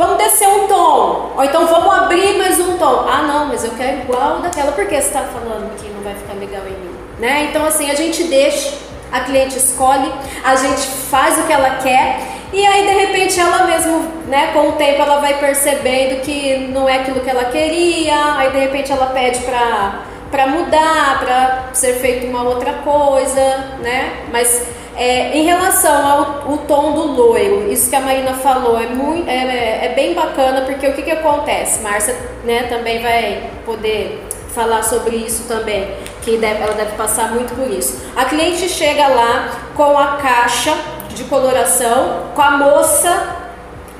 [0.00, 1.32] Vamos descer um tom.
[1.36, 3.04] Ou então vamos abrir mais um tom.
[3.06, 4.72] Ah, não, mas eu quero igual daquela.
[4.72, 6.94] Por que você está falando que não vai ficar legal em mim?
[7.18, 7.48] Né?
[7.50, 8.78] Então, assim, a gente deixa,
[9.12, 10.10] a cliente escolhe,
[10.42, 12.18] a gente faz o que ela quer.
[12.50, 16.88] E aí, de repente, ela mesmo, né, com o tempo, ela vai percebendo que não
[16.88, 18.36] é aquilo que ela queria.
[18.36, 23.40] Aí, de repente, ela pede pra, pra mudar, pra ser feita uma outra coisa,
[23.80, 24.26] né?
[24.30, 24.66] Mas
[24.96, 29.86] é, em relação ao tom do loiro, isso que a Marina falou é, muito, é,
[29.86, 31.82] é bem bacana, porque o que, que acontece?
[31.82, 32.14] Márcia
[32.44, 37.70] né, também vai poder falar sobre isso também, que deve, ela deve passar muito por
[37.70, 38.00] isso.
[38.16, 40.76] A cliente chega lá com a caixa
[41.14, 43.36] de coloração, com a moça,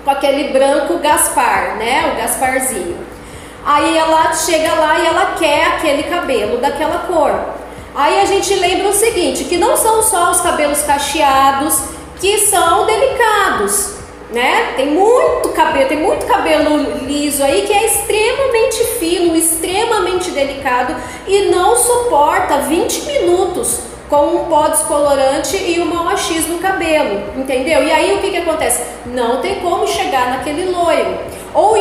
[0.04, 2.12] com aquele branco Gaspar, né?
[2.12, 3.09] O Gasparzinho.
[3.64, 7.32] Aí ela chega lá e ela quer aquele cabelo daquela cor.
[7.94, 11.82] Aí a gente lembra o seguinte, que não são só os cabelos cacheados
[12.20, 13.94] que são delicados,
[14.30, 14.74] né?
[14.76, 20.94] Tem muito cabelo, tem muito cabelo liso aí que é extremamente fino, extremamente delicado
[21.26, 27.82] e não suporta 20 minutos com um pó descolorante e uma OX no cabelo, entendeu?
[27.82, 28.82] E aí o que, que acontece?
[29.06, 31.16] Não tem como chegar naquele loiro.
[31.54, 31.76] Ou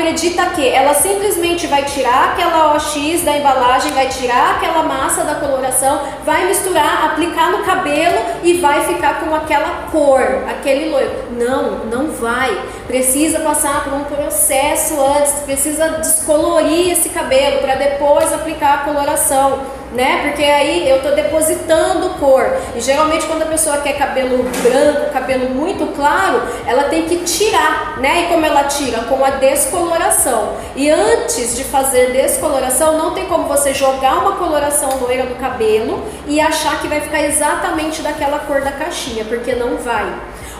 [0.00, 5.34] acredita que ela simplesmente vai tirar aquela OX da embalagem, vai tirar aquela massa da
[5.34, 11.10] coloração, vai misturar, aplicar no cabelo e vai ficar com aquela cor, aquele loiro.
[11.32, 12.58] Não, não vai.
[12.86, 19.80] Precisa passar por um processo antes, precisa descolorir esse cabelo para depois aplicar a coloração
[19.92, 20.20] né?
[20.22, 22.56] Porque aí eu tô depositando cor.
[22.74, 27.98] E geralmente quando a pessoa quer cabelo branco, cabelo muito claro, ela tem que tirar,
[27.98, 28.24] né?
[28.24, 29.02] E como ela tira?
[29.04, 30.54] Com a descoloração.
[30.76, 36.04] E antes de fazer descoloração, não tem como você jogar uma coloração loira no cabelo
[36.26, 40.06] e achar que vai ficar exatamente daquela cor da caixinha, porque não vai.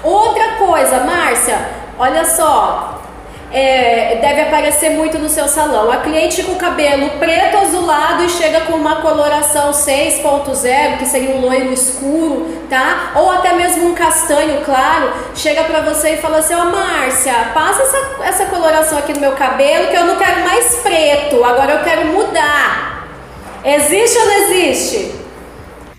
[0.03, 1.59] Outra coisa, Márcia,
[2.01, 3.01] olha só,
[3.53, 5.91] é, deve aparecer muito no seu salão.
[5.91, 11.41] A cliente com cabelo preto azulado e chega com uma coloração 6.0, que seria um
[11.41, 13.13] loiro escuro, tá?
[13.17, 17.35] Ou até mesmo um castanho claro, chega para você e fala assim: Ó, oh, Márcia,
[17.53, 21.73] passa essa, essa coloração aqui no meu cabelo que eu não quero mais preto, agora
[21.73, 23.09] eu quero mudar.
[23.63, 25.15] Existe ou não existe?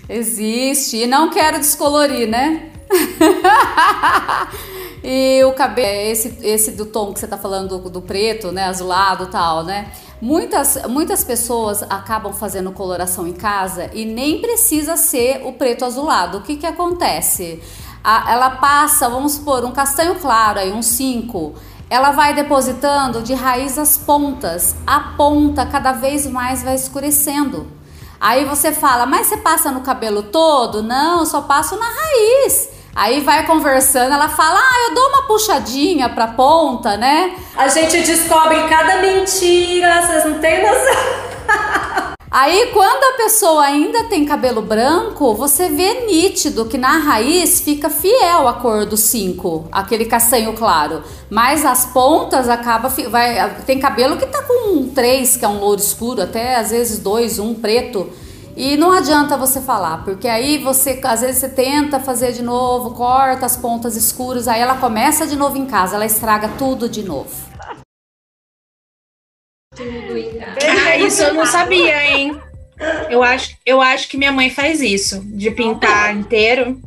[0.09, 2.70] Existe, e não quero descolorir, né?
[5.03, 8.65] E o cabelo, esse, esse do tom que você tá falando do, do preto, né,
[8.65, 9.91] azulado tal, né?
[10.21, 16.37] Muitas, muitas pessoas acabam fazendo coloração em casa e nem precisa ser o preto azulado.
[16.37, 17.61] O que que acontece?
[18.03, 21.55] A, ela passa, vamos supor, um castanho claro aí, um 5,
[21.89, 24.75] ela vai depositando de raiz as pontas.
[24.85, 27.65] A ponta cada vez mais vai escurecendo.
[28.19, 30.83] Aí você fala, mas você passa no cabelo todo?
[30.83, 32.80] Não, eu só passo na raiz.
[32.95, 37.35] Aí vai conversando, ela fala: Ah, eu dou uma puxadinha pra ponta, né?
[37.55, 41.31] A gente descobre cada mentira, vocês não têm noção.
[42.33, 47.89] Aí, quando a pessoa ainda tem cabelo branco, você vê nítido que na raiz fica
[47.89, 51.03] fiel a cor do 5, aquele castanho claro.
[51.29, 55.59] Mas as pontas acaba vai tem cabelo que tá com um 3, que é um
[55.59, 58.09] louro escuro, até às vezes dois, um preto.
[58.55, 62.91] E não adianta você falar, porque aí você, às vezes você tenta fazer de novo,
[62.91, 67.03] corta as pontas escuras, aí ela começa de novo em casa, ela estraga tudo de
[67.03, 67.31] novo.
[69.75, 70.57] Tudo em casa.
[70.85, 72.39] Ah, isso eu não sabia, hein?
[73.09, 76.81] Eu acho, eu acho que minha mãe faz isso, de pintar inteiro.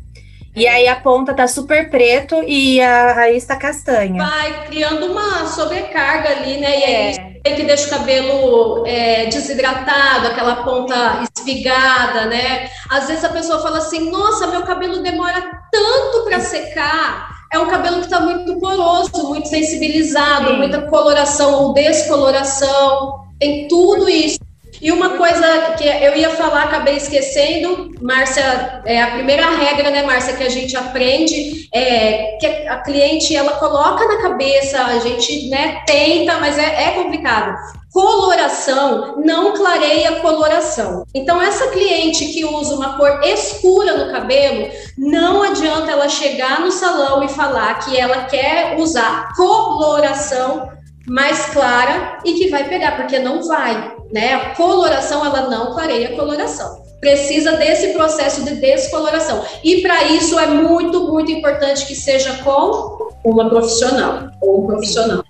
[0.57, 4.25] E aí a ponta tá super preto e a raiz tá castanha.
[4.25, 6.79] Vai criando uma sobrecarga ali, né?
[6.79, 7.34] E aí é.
[7.53, 12.71] Que deixa o cabelo é, desidratado, aquela ponta espigada, né?
[12.89, 17.35] Às vezes a pessoa fala assim: nossa, meu cabelo demora tanto para secar.
[17.53, 20.57] É um cabelo que está muito poroso, muito sensibilizado, Sim.
[20.57, 23.25] muita coloração ou descoloração.
[23.39, 24.39] Tem tudo isso.
[24.81, 30.03] E uma coisa que eu ia falar, acabei esquecendo, Márcia, é a primeira regra, né,
[30.03, 35.49] Márcia, que a gente aprende é que a cliente ela coloca na cabeça, a gente
[35.49, 37.57] né, tenta, mas é, é complicado.
[37.93, 41.05] Coloração não clareia coloração.
[41.15, 46.73] Então, essa cliente que usa uma cor escura no cabelo, não adianta ela chegar no
[46.73, 50.69] salão e falar que ela quer usar coloração
[51.07, 54.33] mais clara e que vai pegar, porque não vai, né?
[54.35, 56.85] A coloração ela não clareia a coloração.
[57.01, 59.45] Precisa desse processo de descoloração.
[59.65, 65.25] E para isso é muito, muito importante que seja com uma profissional ou um profissional.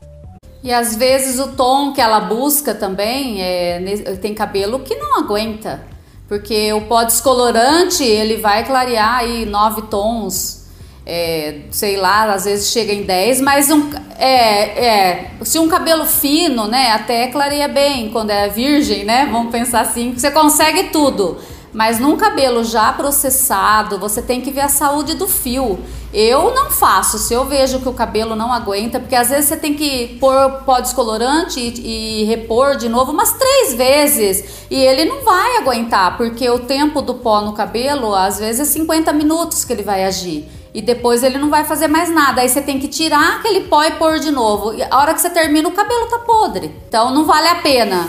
[0.62, 3.80] E às vezes o tom que ela busca também é,
[4.20, 5.82] tem cabelo que não aguenta,
[6.28, 10.63] porque o pó descolorante ele vai clarear aí nove tons
[11.06, 16.06] é, sei lá, às vezes chega em 10, mas um, é, é, se um cabelo
[16.06, 21.36] fino, né, até clareia bem quando é virgem, né, vamos pensar assim, você consegue tudo,
[21.74, 25.80] mas num cabelo já processado, você tem que ver a saúde do fio.
[26.12, 29.56] Eu não faço, se eu vejo que o cabelo não aguenta, porque às vezes você
[29.56, 35.04] tem que pôr pó descolorante e, e repor de novo umas três vezes, e ele
[35.04, 39.64] não vai aguentar, porque o tempo do pó no cabelo, às vezes é 50 minutos
[39.64, 42.40] que ele vai agir e depois ele não vai fazer mais nada.
[42.40, 44.74] Aí você tem que tirar aquele pó e pôr de novo.
[44.74, 46.66] E a hora que você termina, o cabelo tá podre.
[46.88, 48.08] Então não vale a pena.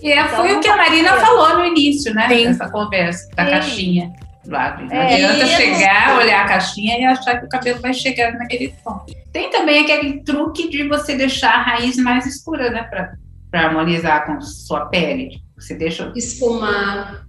[0.00, 2.26] E é, então, foi o que a Marina falou no início, né?
[2.28, 2.44] Sim.
[2.46, 3.50] Dessa conversa, da Sim.
[3.50, 4.12] caixinha.
[4.48, 4.84] Lado.
[4.86, 8.74] Não é, adianta chegar, olhar a caixinha e achar que o cabelo vai chegar naquele
[8.82, 9.06] tom.
[9.32, 12.82] Tem também aquele truque de você deixar a raiz mais escura, né?
[12.82, 15.40] Para harmonizar com sua pele.
[15.56, 16.10] Você deixa.
[16.16, 17.24] Esfumar.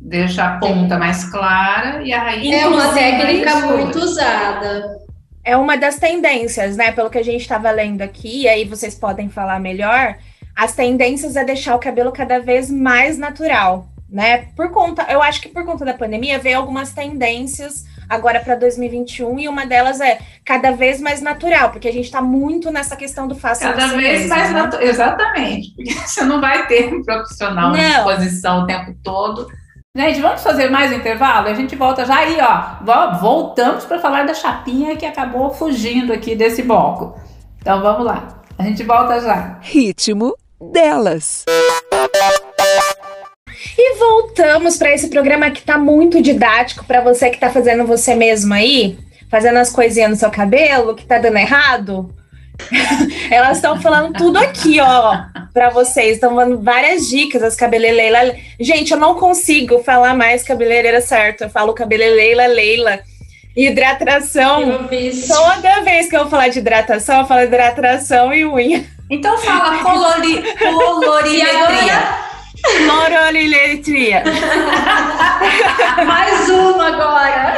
[0.00, 4.98] Deixa a ponta mais clara e a raiz É uma técnica muito usada.
[5.44, 6.92] É uma das tendências, né?
[6.92, 10.16] Pelo que a gente estava lendo aqui, e aí vocês podem falar melhor.
[10.56, 14.48] As tendências é deixar o cabelo cada vez mais natural, né?
[14.56, 19.38] Por conta, eu acho que por conta da pandemia veio algumas tendências agora para 2021
[19.38, 23.28] e uma delas é cada vez mais natural, porque a gente está muito nessa questão
[23.28, 24.62] do faça Cada você vez mesmo, mais né?
[24.62, 24.86] natural.
[24.86, 25.74] Exatamente.
[25.76, 28.10] Porque você não vai ter um profissional na Não.
[28.10, 29.46] exposição o tempo todo.
[29.96, 31.48] Gente, vamos fazer mais um intervalo?
[31.48, 32.84] A gente volta já aí, ó.
[32.84, 37.18] Vo- Voltamos para falar da chapinha que acabou fugindo aqui desse bloco.
[37.60, 38.40] Então vamos lá.
[38.56, 39.58] A gente volta já.
[39.60, 40.36] Ritmo
[40.72, 41.44] delas.
[43.76, 48.14] E voltamos para esse programa que tá muito didático para você que tá fazendo você
[48.14, 48.96] mesmo aí,
[49.28, 52.14] fazendo as coisinhas no seu cabelo, que tá dando errado.
[53.30, 55.18] Elas estão falando tudo aqui, ó,
[55.52, 56.14] para vocês.
[56.14, 58.36] Estão dando várias dicas, as cabeleireiras.
[58.58, 61.42] Gente, eu não consigo falar mais cabeleireira certo.
[61.44, 63.00] Eu falo cabeleireira Leila.
[63.56, 64.88] Hidratação.
[65.28, 68.84] Toda vez que eu falar de hidratação, eu falo hidratação e unha.
[69.10, 72.30] Então fala colori, colorimetria.
[72.86, 74.22] Colorimetria.
[76.06, 77.56] Mais uma agora.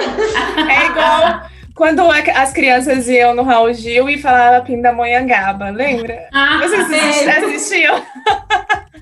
[0.71, 6.29] É igual quando a- as crianças iam no Raul Gil e falava Pindamonhangaba, lembra?
[6.33, 7.31] Ah, Vocês sei.
[7.31, 8.03] assistiam?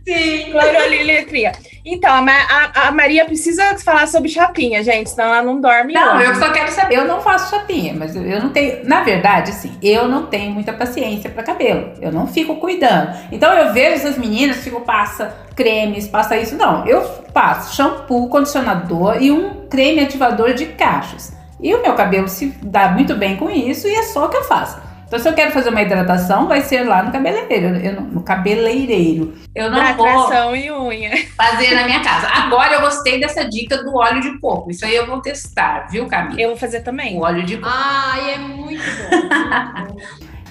[0.07, 0.51] Sim.
[0.51, 1.53] Cloroliletria.
[1.85, 6.16] Então, a, a- a Maria precisa falar sobre chapinha, gente, senão ela não dorme Não,
[6.16, 6.25] hoje.
[6.27, 6.97] eu só quero saber.
[6.97, 8.85] Eu não faço chapinha, mas eu- eu não tenho.
[8.85, 11.93] Na verdade, assim, eu não tenho muita paciência para cabelo.
[12.01, 13.14] Eu não fico cuidando.
[13.31, 16.57] Então eu vejo essas meninas, fico, passa cremes, passa isso.
[16.57, 17.03] Não, eu
[17.33, 21.33] passo shampoo, condicionador e um creme ativador de cachos.
[21.63, 24.37] E o meu cabelo se dá muito bem com isso e é só o que
[24.37, 24.79] eu faço.
[25.07, 27.77] Então, se eu quero fazer uma hidratação, vai ser lá no cabeleireiro.
[27.85, 29.35] Eu no cabeleireiro.
[29.55, 31.11] Eu não vou Hidratação e unha.
[31.37, 32.29] fazer na minha casa.
[32.33, 34.71] Agora eu gostei dessa dica do óleo de coco.
[34.71, 36.41] Isso aí eu vou testar, viu, Camila?
[36.41, 37.19] Eu vou fazer também.
[37.19, 37.69] O óleo de coco.
[37.75, 39.97] Ai, é muito bom.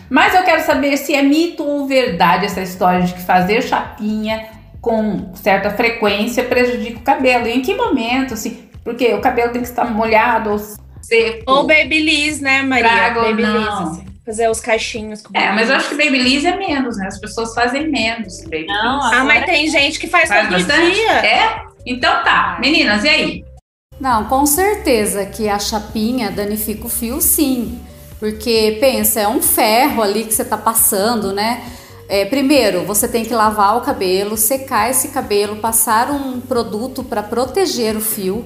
[0.10, 4.46] Mas eu quero saber se é mito ou verdade essa história de que fazer chapinha
[4.82, 7.48] com certa frequência prejudica o cabelo.
[7.48, 10.50] E em que momento, assim, porque o cabelo tem que estar molhado.
[10.52, 11.44] ou- Seco.
[11.48, 12.90] Ou Babyliss, né, Maria?
[12.90, 13.92] Trago, Babyliss, não.
[13.92, 14.06] assim.
[14.26, 17.08] Fazer os cachinhos com É, mas eu acho que Babyliss é menos, né?
[17.08, 18.68] As pessoas fazem menos Babyliss.
[18.68, 20.94] Não, Ah, mas tem gente que faz, Faz todo bastante?
[20.94, 21.12] dia.
[21.26, 21.62] É?
[21.86, 22.58] Então tá.
[22.62, 23.46] Meninas, e aí?
[24.00, 27.80] Não, com certeza que a chapinha danifica o fio, sim.
[28.20, 31.64] Porque, pensa, é um ferro ali que você tá passando, né?
[32.08, 37.22] É, primeiro, você tem que lavar o cabelo, secar esse cabelo, passar um produto para
[37.24, 38.46] proteger o fio,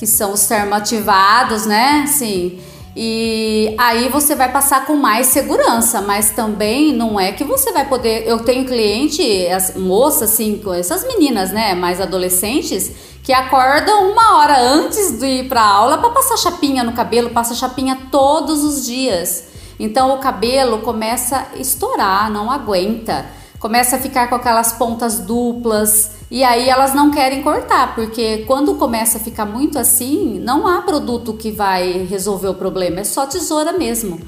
[0.00, 2.06] que são os termoativados, né?
[2.06, 2.58] Sim.
[2.96, 7.86] E aí você vai passar com mais segurança, mas também não é que você vai
[7.86, 8.26] poder.
[8.26, 12.90] Eu tenho cliente, as moças, assim, essas meninas, né, mais adolescentes,
[13.22, 17.54] que acordam uma hora antes de ir para aula para passar chapinha no cabelo, passa
[17.54, 19.48] chapinha todos os dias.
[19.78, 23.26] Então o cabelo começa a estourar, não aguenta.
[23.58, 28.76] Começa a ficar com aquelas pontas duplas e aí elas não querem cortar, porque quando
[28.76, 33.26] começa a ficar muito assim, não há produto que vai resolver o problema, é só
[33.26, 34.20] tesoura mesmo.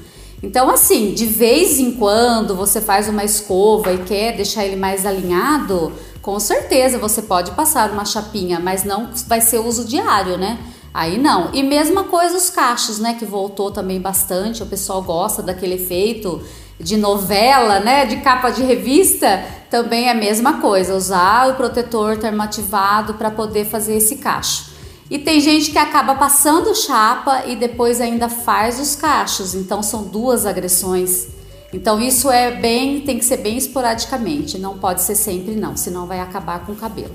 [0.42, 5.06] Então, assim, de vez em quando você faz uma escova e quer deixar ele mais
[5.06, 10.58] alinhado, com certeza você pode passar uma chapinha, mas não vai ser uso diário, né?
[10.92, 11.50] Aí não.
[11.54, 13.14] E mesma coisa os cachos, né?
[13.14, 14.62] Que voltou também bastante.
[14.62, 16.42] O pessoal gosta daquele efeito
[16.82, 18.04] de novela, né?
[18.04, 19.42] De capa de revista.
[19.70, 20.94] Também é a mesma coisa.
[20.94, 24.72] Usar o protetor termoativado para poder fazer esse cacho.
[25.10, 29.54] E tem gente que acaba passando chapa e depois ainda faz os cachos.
[29.54, 31.28] Então são duas agressões.
[31.72, 34.58] Então isso é bem, tem que ser bem esporadicamente.
[34.58, 37.14] Não pode ser sempre não, senão vai acabar com o cabelo.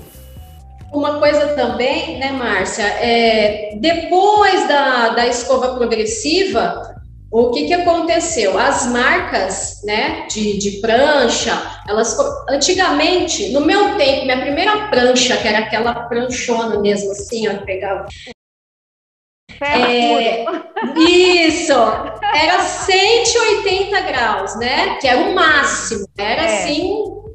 [0.92, 2.82] Uma coisa também, né, Márcia?
[2.82, 6.97] É, depois da, da escova progressiva,
[7.30, 8.58] o que, que aconteceu?
[8.58, 12.16] As marcas né, de, de prancha, elas
[12.48, 18.06] antigamente, no meu tempo, minha primeira prancha, que era aquela pranchona mesmo, assim, ó, pegava.
[19.60, 20.44] É,
[20.96, 24.96] isso, era 180 graus, né?
[25.00, 26.62] Que era o máximo, era É.
[26.62, 26.94] assim,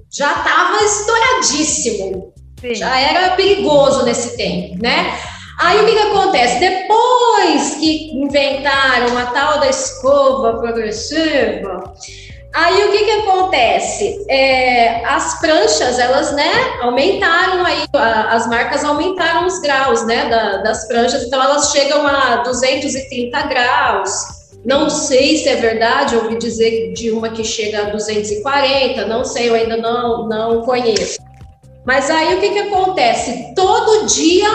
[0.10, 2.34] já estava estouradíssimo.
[2.62, 2.76] Sim.
[2.76, 5.20] Já era perigoso nesse tempo, né?
[5.60, 6.60] Aí o que, que acontece?
[6.60, 11.94] Depois que inventaram a tal da escova progressiva,
[12.54, 14.26] aí o que, que acontece?
[14.30, 16.52] É, as pranchas, elas, né,
[16.82, 22.06] aumentaram aí, a- as marcas aumentaram os graus, né, da- das pranchas, então elas chegam
[22.08, 24.12] a 230 graus.
[24.66, 29.50] Não sei se é verdade, ouvi dizer de uma que chega a 240, não sei,
[29.50, 31.20] eu ainda não, não conheço.
[31.86, 33.54] Mas aí o que, que acontece?
[33.56, 34.48] Todo dia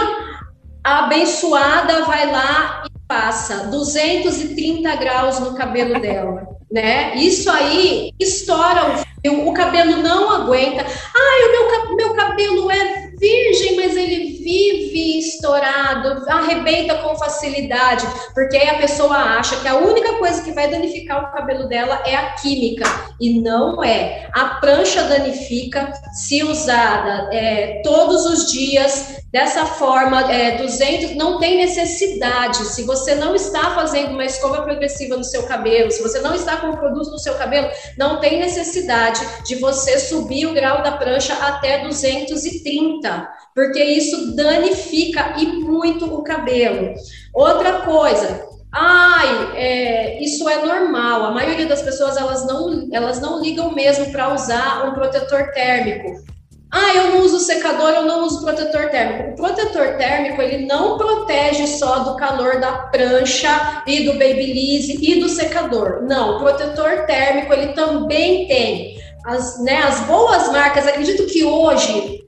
[0.88, 7.14] a abençoada vai lá e passa 230 graus no cabelo dela, né?
[7.14, 10.86] Isso aí estoura o fio, o cabelo não aguenta.
[11.14, 18.56] Ai, o meu, meu cabelo é virgem, mas ele vive estourado, arrebenta com facilidade, porque
[18.56, 22.14] aí a pessoa acha que a única coisa que vai danificar o cabelo dela é
[22.14, 22.84] a química,
[23.20, 24.28] e não é.
[24.32, 31.58] A prancha danifica se usada é, todos os dias, dessa forma, é, 200, não tem
[31.58, 32.64] necessidade.
[32.66, 36.56] Se você não está fazendo uma escova progressiva no seu cabelo, se você não está
[36.56, 41.34] com produto no seu cabelo, não tem necessidade de você subir o grau da prancha
[41.34, 43.07] até 230,
[43.54, 46.94] porque isso danifica e muito o cabelo.
[47.34, 51.24] Outra coisa, Ai, é, isso é normal.
[51.24, 56.22] A maioria das pessoas elas não, elas não ligam mesmo para usar um protetor térmico.
[56.70, 59.30] Ah, eu não uso secador, eu não uso protetor térmico.
[59.30, 65.18] O protetor térmico, ele não protege só do calor da prancha e do babyliss e
[65.18, 66.02] do secador.
[66.02, 68.98] Não, o protetor térmico, ele também tem.
[69.24, 72.27] As, né, as boas marcas, acredito que hoje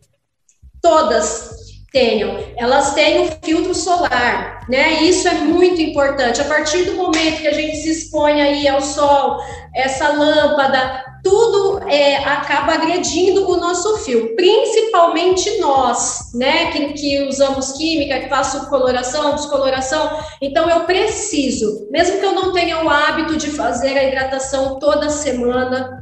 [0.82, 1.60] todas
[1.92, 5.02] tenham, elas têm o filtro solar, né?
[5.02, 6.40] Isso é muito importante.
[6.40, 9.40] A partir do momento que a gente se expõe aí ao sol,
[9.74, 17.72] essa lâmpada, tudo é, acaba agredindo o nosso fio, principalmente nós, né, que, que usamos
[17.72, 20.18] química, que faço coloração, descoloração.
[20.40, 25.10] Então, eu preciso, mesmo que eu não tenha o hábito de fazer a hidratação toda
[25.10, 25.99] semana,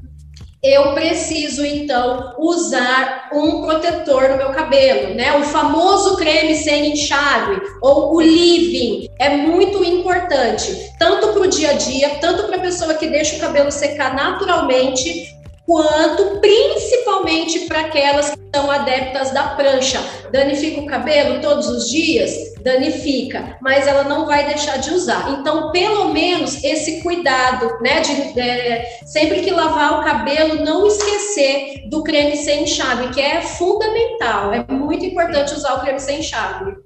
[0.62, 5.38] eu preciso então usar um protetor no meu cabelo, né?
[5.38, 11.70] O famoso creme sem enxágue ou o leave-in é muito importante, tanto para o dia
[11.70, 17.80] a dia, tanto para a pessoa que deixa o cabelo secar naturalmente, quanto principalmente para
[17.80, 20.00] aquelas que são adeptas da prancha.
[20.32, 22.54] Danifica o cabelo todos os dias?
[22.62, 25.30] Danifica, mas ela não vai deixar de usar.
[25.38, 31.88] Então, pelo menos esse cuidado, né, de é, sempre que lavar o cabelo, não esquecer
[31.88, 34.52] do creme sem enxágue, que é fundamental.
[34.52, 36.76] É muito importante usar o creme sem enxágue.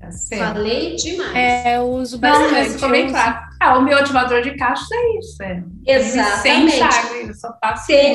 [0.00, 1.34] Tá Falei demais.
[1.34, 2.44] É, eu uso bastante.
[2.44, 3.38] Não, mas ficou bem claro.
[3.60, 5.42] Ah, o meu ativador de cachos é isso.
[5.42, 6.40] É Exatamente.
[6.40, 7.86] Sem enxágue, eu só passo.
[7.86, 8.14] Sem...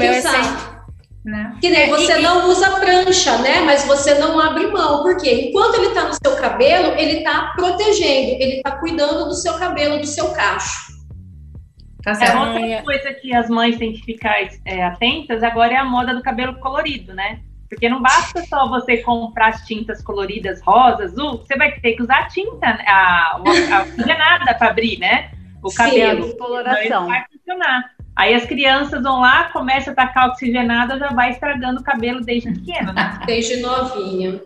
[1.25, 1.57] Né?
[1.59, 3.61] Que nem é, você e, não usa prancha, né?
[3.61, 5.01] Mas você não abre mão.
[5.01, 9.55] Porque enquanto ele está no seu cabelo, ele está protegendo, ele está cuidando do seu
[9.55, 10.93] cabelo, do seu cacho.
[12.03, 15.83] Tá é outra coisa que as mães têm que ficar é, atentas agora é a
[15.83, 17.39] moda do cabelo colorido, né?
[17.67, 22.03] Porque não basta só você comprar as tintas coloridas rosa, azul, você vai ter que
[22.03, 22.85] usar tinta, né?
[22.87, 25.31] a, a, a nada para abrir, né?
[25.63, 26.27] O cabelo.
[26.27, 27.07] Sim, coloração.
[27.07, 27.94] vai funcionar.
[28.15, 32.51] Aí as crianças vão lá, começa a tacar oxigenada, já vai estragando o cabelo desde
[32.53, 33.19] pequeno, né?
[33.25, 34.41] Desde novinha.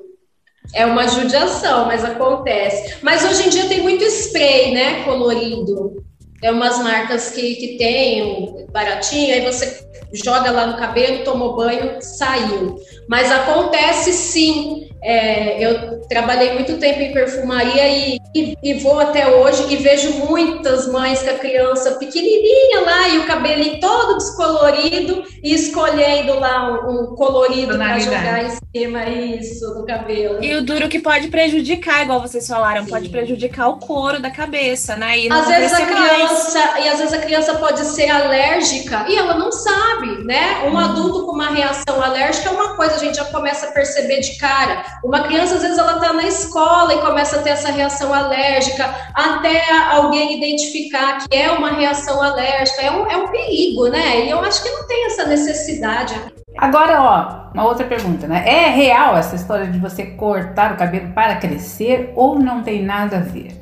[0.74, 2.98] É uma judiação, mas acontece.
[3.02, 5.04] Mas hoje em dia tem muito spray, né?
[5.04, 6.04] Colorido.
[6.42, 12.02] É umas marcas que, que tem baratinho, aí você joga lá no cabelo, tomou banho,
[12.02, 12.78] saiu.
[13.10, 14.88] Mas acontece sim.
[15.02, 20.12] É, eu trabalhei muito tempo em perfumaria e, e, e, vou até hoje e vejo
[20.26, 26.86] muitas mães com a criança pequenininha lá e o cabelo todo descolorido e escolhendo lá
[26.86, 30.44] um, um colorido para jogar em cima isso no cabelo.
[30.44, 32.90] E o duro que pode prejudicar, igual vocês falaram, sim.
[32.90, 35.18] pode prejudicar o couro da cabeça, né?
[35.18, 36.86] E às vezes a criança mais.
[36.86, 40.64] e às vezes a criança pode ser alérgica e ela não sabe, né?
[40.66, 40.78] Um hum.
[40.78, 44.84] adulto com uma reação alérgica é uma coisa gente já começa a perceber de cara.
[45.04, 48.94] Uma criança, às vezes, ela está na escola e começa a ter essa reação alérgica,
[49.14, 52.82] até alguém identificar que é uma reação alérgica.
[52.82, 54.26] É um, é um perigo, né?
[54.26, 56.16] E eu acho que não tem essa necessidade.
[56.58, 58.44] Agora, ó, uma outra pergunta, né?
[58.46, 63.18] É real essa história de você cortar o cabelo para crescer ou não tem nada
[63.18, 63.58] a ver?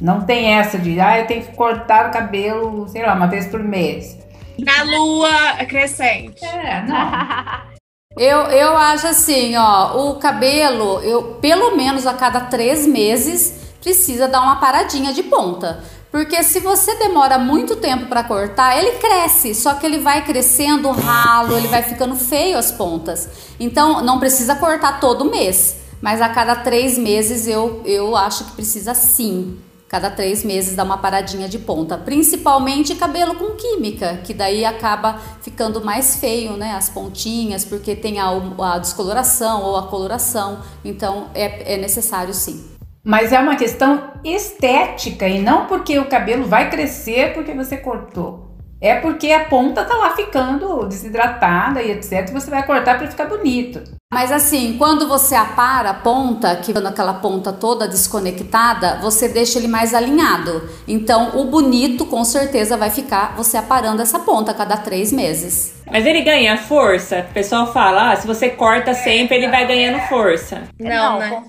[0.00, 3.48] Não tem essa de, ah, eu tenho que cortar o cabelo, sei lá, uma vez
[3.48, 4.16] por mês.
[4.58, 6.44] Na lua crescente.
[6.44, 7.68] É, não.
[8.18, 14.26] Eu, eu acho assim, ó, o cabelo, eu pelo menos a cada três meses precisa
[14.26, 15.84] dar uma paradinha de ponta.
[16.10, 20.90] Porque se você demora muito tempo para cortar, ele cresce, só que ele vai crescendo
[20.90, 23.28] ralo, ele vai ficando feio as pontas.
[23.60, 28.52] Então não precisa cortar todo mês, mas a cada três meses eu, eu acho que
[28.52, 29.58] precisa sim
[29.88, 35.18] Cada três meses dá uma paradinha de ponta, principalmente cabelo com química, que daí acaba
[35.40, 36.72] ficando mais feio, né?
[36.72, 40.60] As pontinhas, porque tem a, a descoloração ou a coloração.
[40.84, 42.68] Então é, é necessário sim.
[43.02, 48.47] Mas é uma questão estética e não porque o cabelo vai crescer porque você cortou.
[48.80, 52.30] É porque a ponta tá lá ficando desidratada e etc.
[52.32, 53.82] Você vai cortar para ficar bonito.
[54.12, 59.68] Mas assim, quando você apara a ponta, que aquela ponta toda desconectada, você deixa ele
[59.68, 60.68] mais alinhado.
[60.86, 65.74] Então, o bonito com certeza vai ficar você aparando essa ponta a cada três meses.
[65.90, 67.26] Mas ele ganha força?
[67.30, 70.62] O pessoal fala, ah, se você corta sempre, ele vai ganhando força.
[70.78, 71.44] Não, né?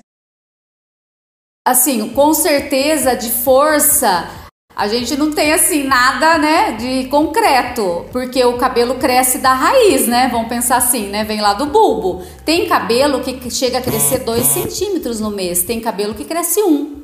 [1.66, 4.28] Assim, com certeza de força
[4.76, 10.08] a gente não tem assim nada, né, de concreto, porque o cabelo cresce da raiz,
[10.08, 10.30] né?
[10.32, 11.26] Vamos pensar assim, né?
[11.26, 12.24] Vem lá do bulbo.
[12.46, 17.04] Tem cabelo que chega a crescer 2 centímetros no mês, tem cabelo que cresce um,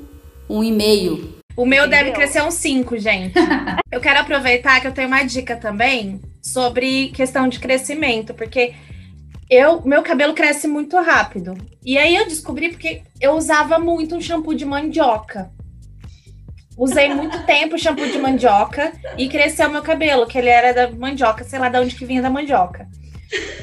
[0.50, 1.36] um e meio.
[1.58, 2.06] O meu Entendeu?
[2.06, 3.34] deve crescer uns 5, gente.
[3.92, 8.74] eu quero aproveitar que eu tenho uma dica também sobre questão de crescimento, porque
[9.50, 11.58] eu, meu cabelo cresce muito rápido.
[11.84, 15.52] E aí eu descobri porque eu usava muito um shampoo de mandioca.
[16.78, 21.44] Usei muito tempo shampoo de mandioca e cresceu meu cabelo, que ele era da mandioca,
[21.44, 22.88] sei lá de onde que vinha da mandioca.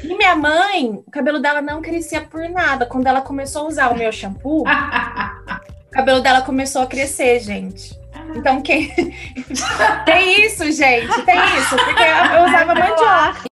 [0.03, 2.85] E minha mãe, o cabelo dela não crescia por nada.
[2.85, 4.63] Quando ela começou a usar o meu shampoo,
[5.87, 7.97] o cabelo dela começou a crescer, gente.
[8.35, 8.89] Então, quem.
[10.05, 13.52] tem isso, gente, tem isso, porque eu usava mandioca.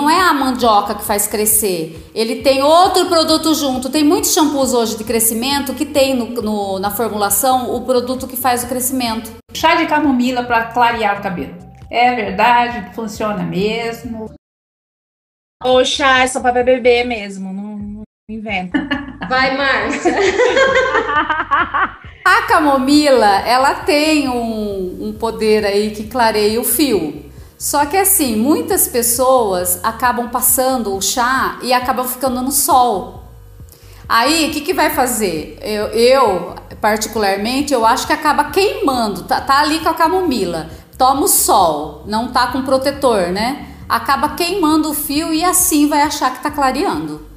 [0.00, 3.90] Não é a mandioca que faz crescer, ele tem outro produto junto.
[3.90, 8.34] Tem muitos shampoos hoje de crescimento que tem no, no, na formulação o produto que
[8.34, 9.30] faz o crescimento.
[9.52, 11.54] Chá de camomila para clarear o cabelo.
[11.90, 14.32] É verdade, funciona mesmo.
[15.62, 18.88] O chá é só para bebê mesmo, não, não inventa.
[19.28, 20.16] Vai, Márcia.
[22.24, 27.29] a camomila, ela tem um, um poder aí que clareia o fio.
[27.60, 33.24] Só que assim, muitas pessoas acabam passando o chá e acabam ficando no sol.
[34.08, 35.58] Aí, o que, que vai fazer?
[35.60, 39.24] Eu, eu, particularmente, eu acho que acaba queimando.
[39.24, 40.70] Tá, tá ali com a camomila.
[40.96, 43.66] Toma o sol, não tá com protetor, né?
[43.86, 47.29] Acaba queimando o fio e assim vai achar que tá clareando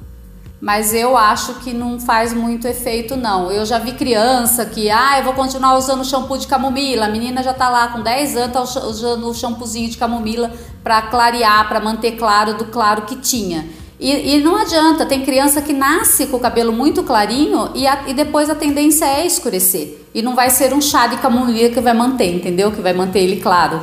[0.64, 3.52] mas eu acho que não faz muito efeito não.
[3.52, 7.04] Eu já vi criança que, ah, eu vou continuar usando shampoo de camomila.
[7.04, 10.50] A menina já tá lá com 10 anos tá usando o shampoozinho de camomila
[10.82, 13.68] para clarear, para manter claro do claro que tinha.
[14.00, 18.04] E, e, não adianta, tem criança que nasce com o cabelo muito clarinho e, a,
[18.06, 20.06] e depois a tendência é escurecer.
[20.14, 22.72] E não vai ser um chá de camomila que vai manter, entendeu?
[22.72, 23.82] Que vai manter ele claro.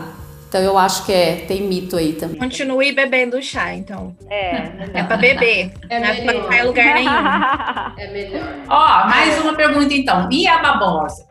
[0.52, 2.38] Então eu acho que é, tem mito aí também.
[2.38, 4.14] Continue bebendo chá, então.
[4.30, 5.72] É, é pra beber.
[5.89, 6.30] É não melhor.
[6.30, 7.95] é pra ficar em lugar nenhum.
[7.97, 8.56] é melhor.
[8.68, 10.28] Ó, mais uma pergunta então.
[10.30, 11.26] E a babosa?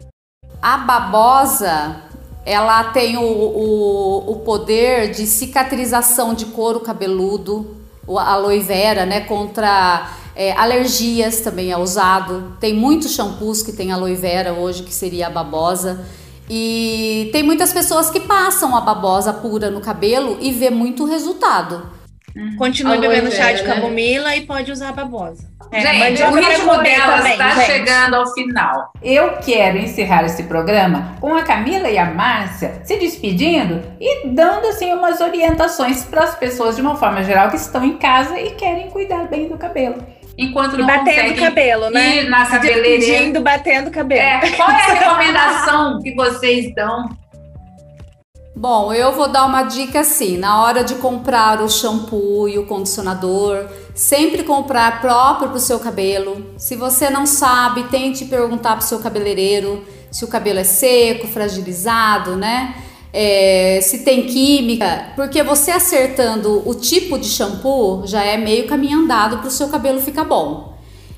[0.62, 1.96] A babosa,
[2.46, 7.76] ela tem o, o, o poder de cicatrização de couro cabeludo,
[8.08, 12.56] a aloe vera, né, contra é, alergias também é usado.
[12.58, 16.06] Tem muitos shampoos que tem aloe vera hoje, que seria a babosa.
[16.52, 21.88] E tem muitas pessoas que passam a babosa pura no cabelo e vê muito resultado.
[22.36, 22.56] Uhum.
[22.56, 23.74] Continue bebendo chá de né?
[23.74, 24.38] camomila né?
[24.38, 25.48] e pode usar a babosa.
[25.70, 28.92] É, gente, o ritmo dela está chegando ao final.
[29.00, 34.66] Eu quero encerrar esse programa com a Camila e a Márcia se despedindo e dando
[34.66, 38.50] assim umas orientações para as pessoas de uma forma geral que estão em casa e
[38.56, 40.04] querem cuidar bem do cabelo
[40.36, 42.16] enquanto não batendo cabelo, né?
[42.16, 43.40] Ir na cabeleireira.
[43.40, 44.20] Batendo cabelo.
[44.20, 47.08] É, qual é a recomendação que vocês dão?
[48.54, 52.66] Bom, eu vou dar uma dica assim, na hora de comprar o shampoo e o
[52.66, 56.54] condicionador, sempre comprar próprio para o seu cabelo.
[56.58, 61.26] Se você não sabe, tente perguntar para o seu cabeleireiro se o cabelo é seco,
[61.28, 62.74] fragilizado, né?
[63.12, 69.00] É, se tem química, porque você acertando o tipo de shampoo já é meio caminho
[69.00, 70.70] andado para o seu cabelo ficar bom.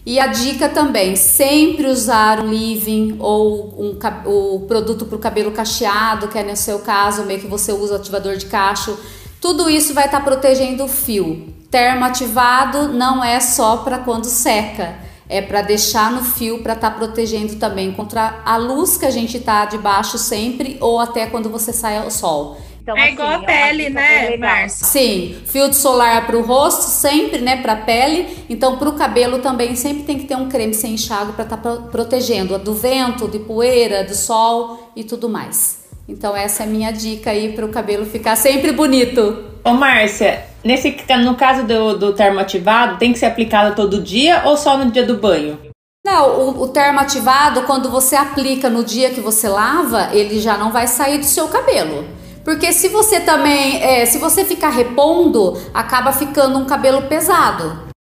[0.04, 5.52] E a dica também, sempre usar um leave-in ou um, o produto para o cabelo
[5.52, 8.98] cacheado, que é no seu caso, meio que você usa ativador de cacho.
[9.40, 11.54] Tudo isso vai estar tá protegendo o fio.
[11.70, 16.96] Termoativado não é só para quando seca é para deixar no fio para estar tá
[16.96, 21.72] protegendo também contra a luz que a gente tá debaixo sempre ou até quando você
[21.72, 22.58] sai ao sol.
[22.82, 24.86] Então, é assim, igual a é pele, né, Márcia?
[24.86, 28.44] Sim, filtro solar para o rosto sempre, né, para pele.
[28.50, 31.56] Então, para o cabelo também sempre tem que ter um creme sem enxágue para estar
[31.56, 35.81] tá protegendo do vento, de poeira, do sol e tudo mais.
[36.12, 39.44] Então, essa é a minha dica aí para o cabelo ficar sempre bonito.
[39.64, 44.42] Ô, Márcia, Nesse, no caso do, do termo ativado, tem que ser aplicado todo dia
[44.44, 45.58] ou só no dia do banho?
[46.04, 50.56] Não, o, o termo ativado, quando você aplica no dia que você lava, ele já
[50.56, 52.04] não vai sair do seu cabelo.
[52.44, 57.90] Porque se você também, é, se você ficar repondo, acaba ficando um cabelo pesado.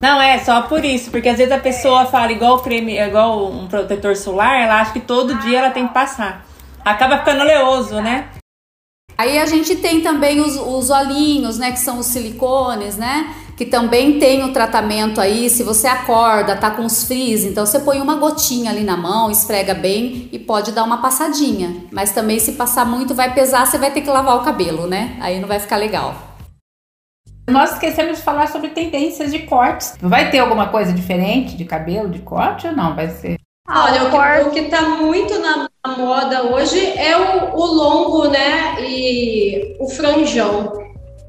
[0.00, 3.66] Não, é só por isso, porque às vezes a pessoa fala igual creme, igual um
[3.66, 6.47] protetor solar, ela acha que todo dia ela tem que passar.
[6.84, 8.28] Acaba ficando oleoso, né?
[9.18, 13.34] Aí a gente tem também os, os olhinhos, né, que são os silicones, né?
[13.56, 17.80] Que também tem o tratamento aí, se você acorda, tá com os frizz, então você
[17.80, 21.84] põe uma gotinha ali na mão, esfrega bem e pode dar uma passadinha.
[21.90, 25.16] Mas também se passar muito vai pesar, você vai ter que lavar o cabelo, né?
[25.20, 26.14] Aí não vai ficar legal.
[27.50, 29.96] Nós esquecemos de falar sobre tendências de cortes.
[30.00, 32.94] Vai ter alguma coisa diferente de cabelo, de corte ou não?
[32.94, 33.36] Vai ser.
[33.70, 34.04] Olha,
[34.46, 38.76] o que, está muito na, moda hoje é o, o longo, né?
[38.80, 40.72] E o franjão.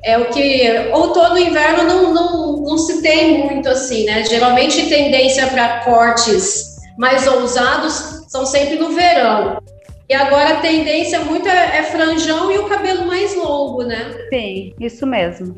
[0.01, 4.23] É o que outono e inverno não, não, não se tem muito assim, né?
[4.23, 9.61] Geralmente tendência para cortes mais ousados são sempre no verão.
[10.07, 14.15] E agora a tendência muito é, é franjão e o cabelo mais longo, né?
[14.33, 15.55] Sim, isso mesmo.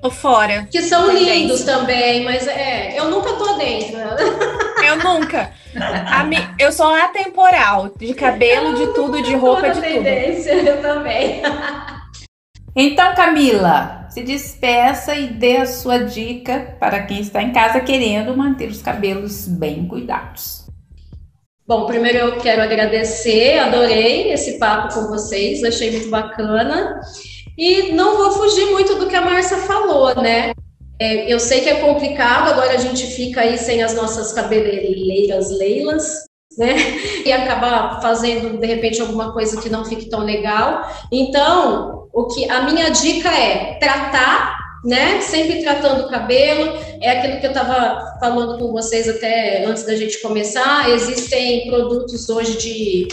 [0.00, 0.68] Tô fora.
[0.70, 1.34] Que são tendência.
[1.34, 3.98] lindos também, mas é, eu nunca tô dentro.
[4.90, 5.52] Eu nunca.
[6.26, 10.68] Mi, eu sou atemporal, de cabelo, de tudo, de roupa, de tendência, tudo.
[10.68, 11.42] Eu também.
[12.74, 18.36] Então, Camila, se despeça e dê a sua dica para quem está em casa querendo
[18.36, 20.66] manter os cabelos bem cuidados.
[21.66, 27.00] Bom, primeiro eu quero agradecer, adorei esse papo com vocês, achei muito bacana.
[27.56, 30.52] E não vou fugir muito do que a Márcia falou, né?
[31.00, 35.50] É, eu sei que é complicado, agora a gente fica aí sem as nossas cabeleireiras
[35.50, 36.24] leilas,
[36.58, 36.74] né?
[37.24, 40.82] E acabar fazendo, de repente, alguma coisa que não fique tão legal.
[41.10, 45.20] Então, o que a minha dica é tratar, né?
[45.20, 46.78] Sempre tratando o cabelo.
[47.00, 50.88] É aquilo que eu estava falando com vocês até antes da gente começar.
[50.90, 53.08] Existem produtos hoje de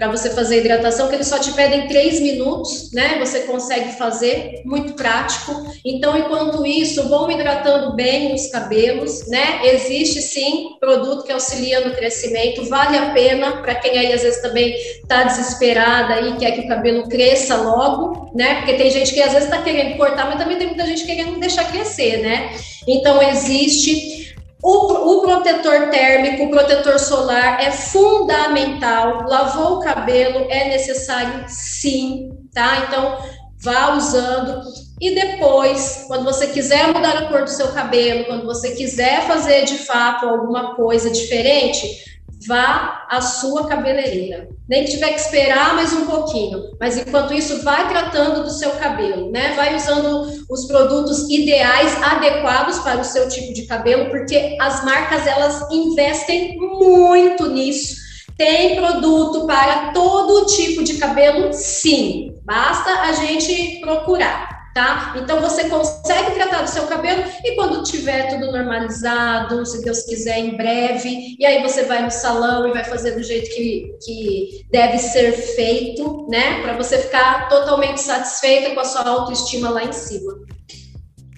[0.00, 3.18] para você fazer hidratação, que eles só te pedem três minutos, né?
[3.18, 5.52] Você consegue fazer, muito prático.
[5.84, 9.60] Então, enquanto isso, vão hidratando bem os cabelos, né?
[9.62, 14.40] Existe sim produto que auxilia no crescimento, vale a pena para quem aí às vezes
[14.40, 18.54] também está desesperada e quer que o cabelo cresça logo, né?
[18.54, 21.38] Porque tem gente que às vezes está querendo cortar, mas também tem muita gente querendo
[21.38, 22.52] deixar crescer, né?
[22.88, 24.29] Então, existe.
[24.62, 29.24] O, o, protetor térmico, o protetor solar é fundamental.
[29.26, 32.86] Lavou o cabelo, é necessário sim, tá?
[32.86, 33.18] Então,
[33.58, 34.62] vá usando.
[35.00, 39.64] E depois, quando você quiser mudar a cor do seu cabelo, quando você quiser fazer
[39.64, 44.48] de fato alguma coisa diferente, vá à sua cabeleireira.
[44.68, 48.70] Nem que tiver que esperar mais um pouquinho, mas enquanto isso, vai tratando do seu
[48.72, 49.54] cabelo, né?
[49.54, 55.26] Vai usando os produtos ideais, adequados para o seu tipo de cabelo, porque as marcas
[55.26, 58.00] elas investem muito nisso.
[58.36, 62.34] Tem produto para todo tipo de cabelo, sim.
[62.42, 65.14] Basta a gente procurar tá?
[65.16, 70.38] Então você consegue tratar do seu cabelo e quando tiver tudo normalizado, se Deus quiser,
[70.38, 74.66] em breve, e aí você vai no salão e vai fazer do jeito que, que
[74.70, 76.62] deve ser feito, né?
[76.62, 80.32] Para você ficar totalmente satisfeita com a sua autoestima lá em cima.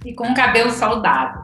[0.05, 1.43] E com um cabelo saudável.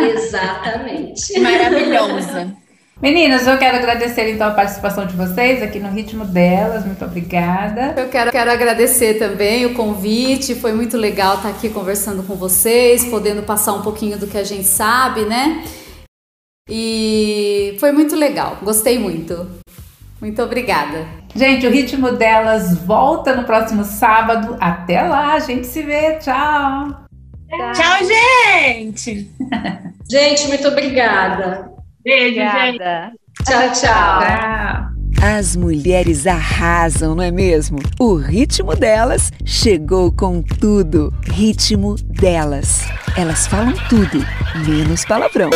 [0.00, 1.38] Exatamente.
[1.40, 2.56] Maravilhosa.
[3.00, 6.84] Meninas, eu quero agradecer então a participação de vocês aqui no ritmo delas.
[6.84, 7.94] Muito obrigada.
[7.96, 10.56] Eu quero, quero agradecer também o convite.
[10.56, 14.42] Foi muito legal estar aqui conversando com vocês, podendo passar um pouquinho do que a
[14.42, 15.64] gente sabe, né?
[16.68, 18.58] E foi muito legal.
[18.62, 19.48] Gostei muito.
[20.20, 21.06] Muito obrigada.
[21.36, 24.56] Gente, o ritmo delas volta no próximo sábado.
[24.58, 26.16] Até lá, a gente se vê.
[26.16, 27.06] Tchau.
[27.48, 29.30] Tchau, Tchau gente.
[30.10, 31.77] gente, muito obrigada.
[32.04, 32.78] Beijo, gente.
[33.44, 34.98] Tchau, tchau.
[35.20, 37.78] As mulheres arrasam, não é mesmo?
[37.98, 41.12] O ritmo delas chegou com tudo.
[41.32, 42.86] Ritmo delas.
[43.16, 44.24] Elas falam tudo,
[44.64, 45.50] menos palavrão.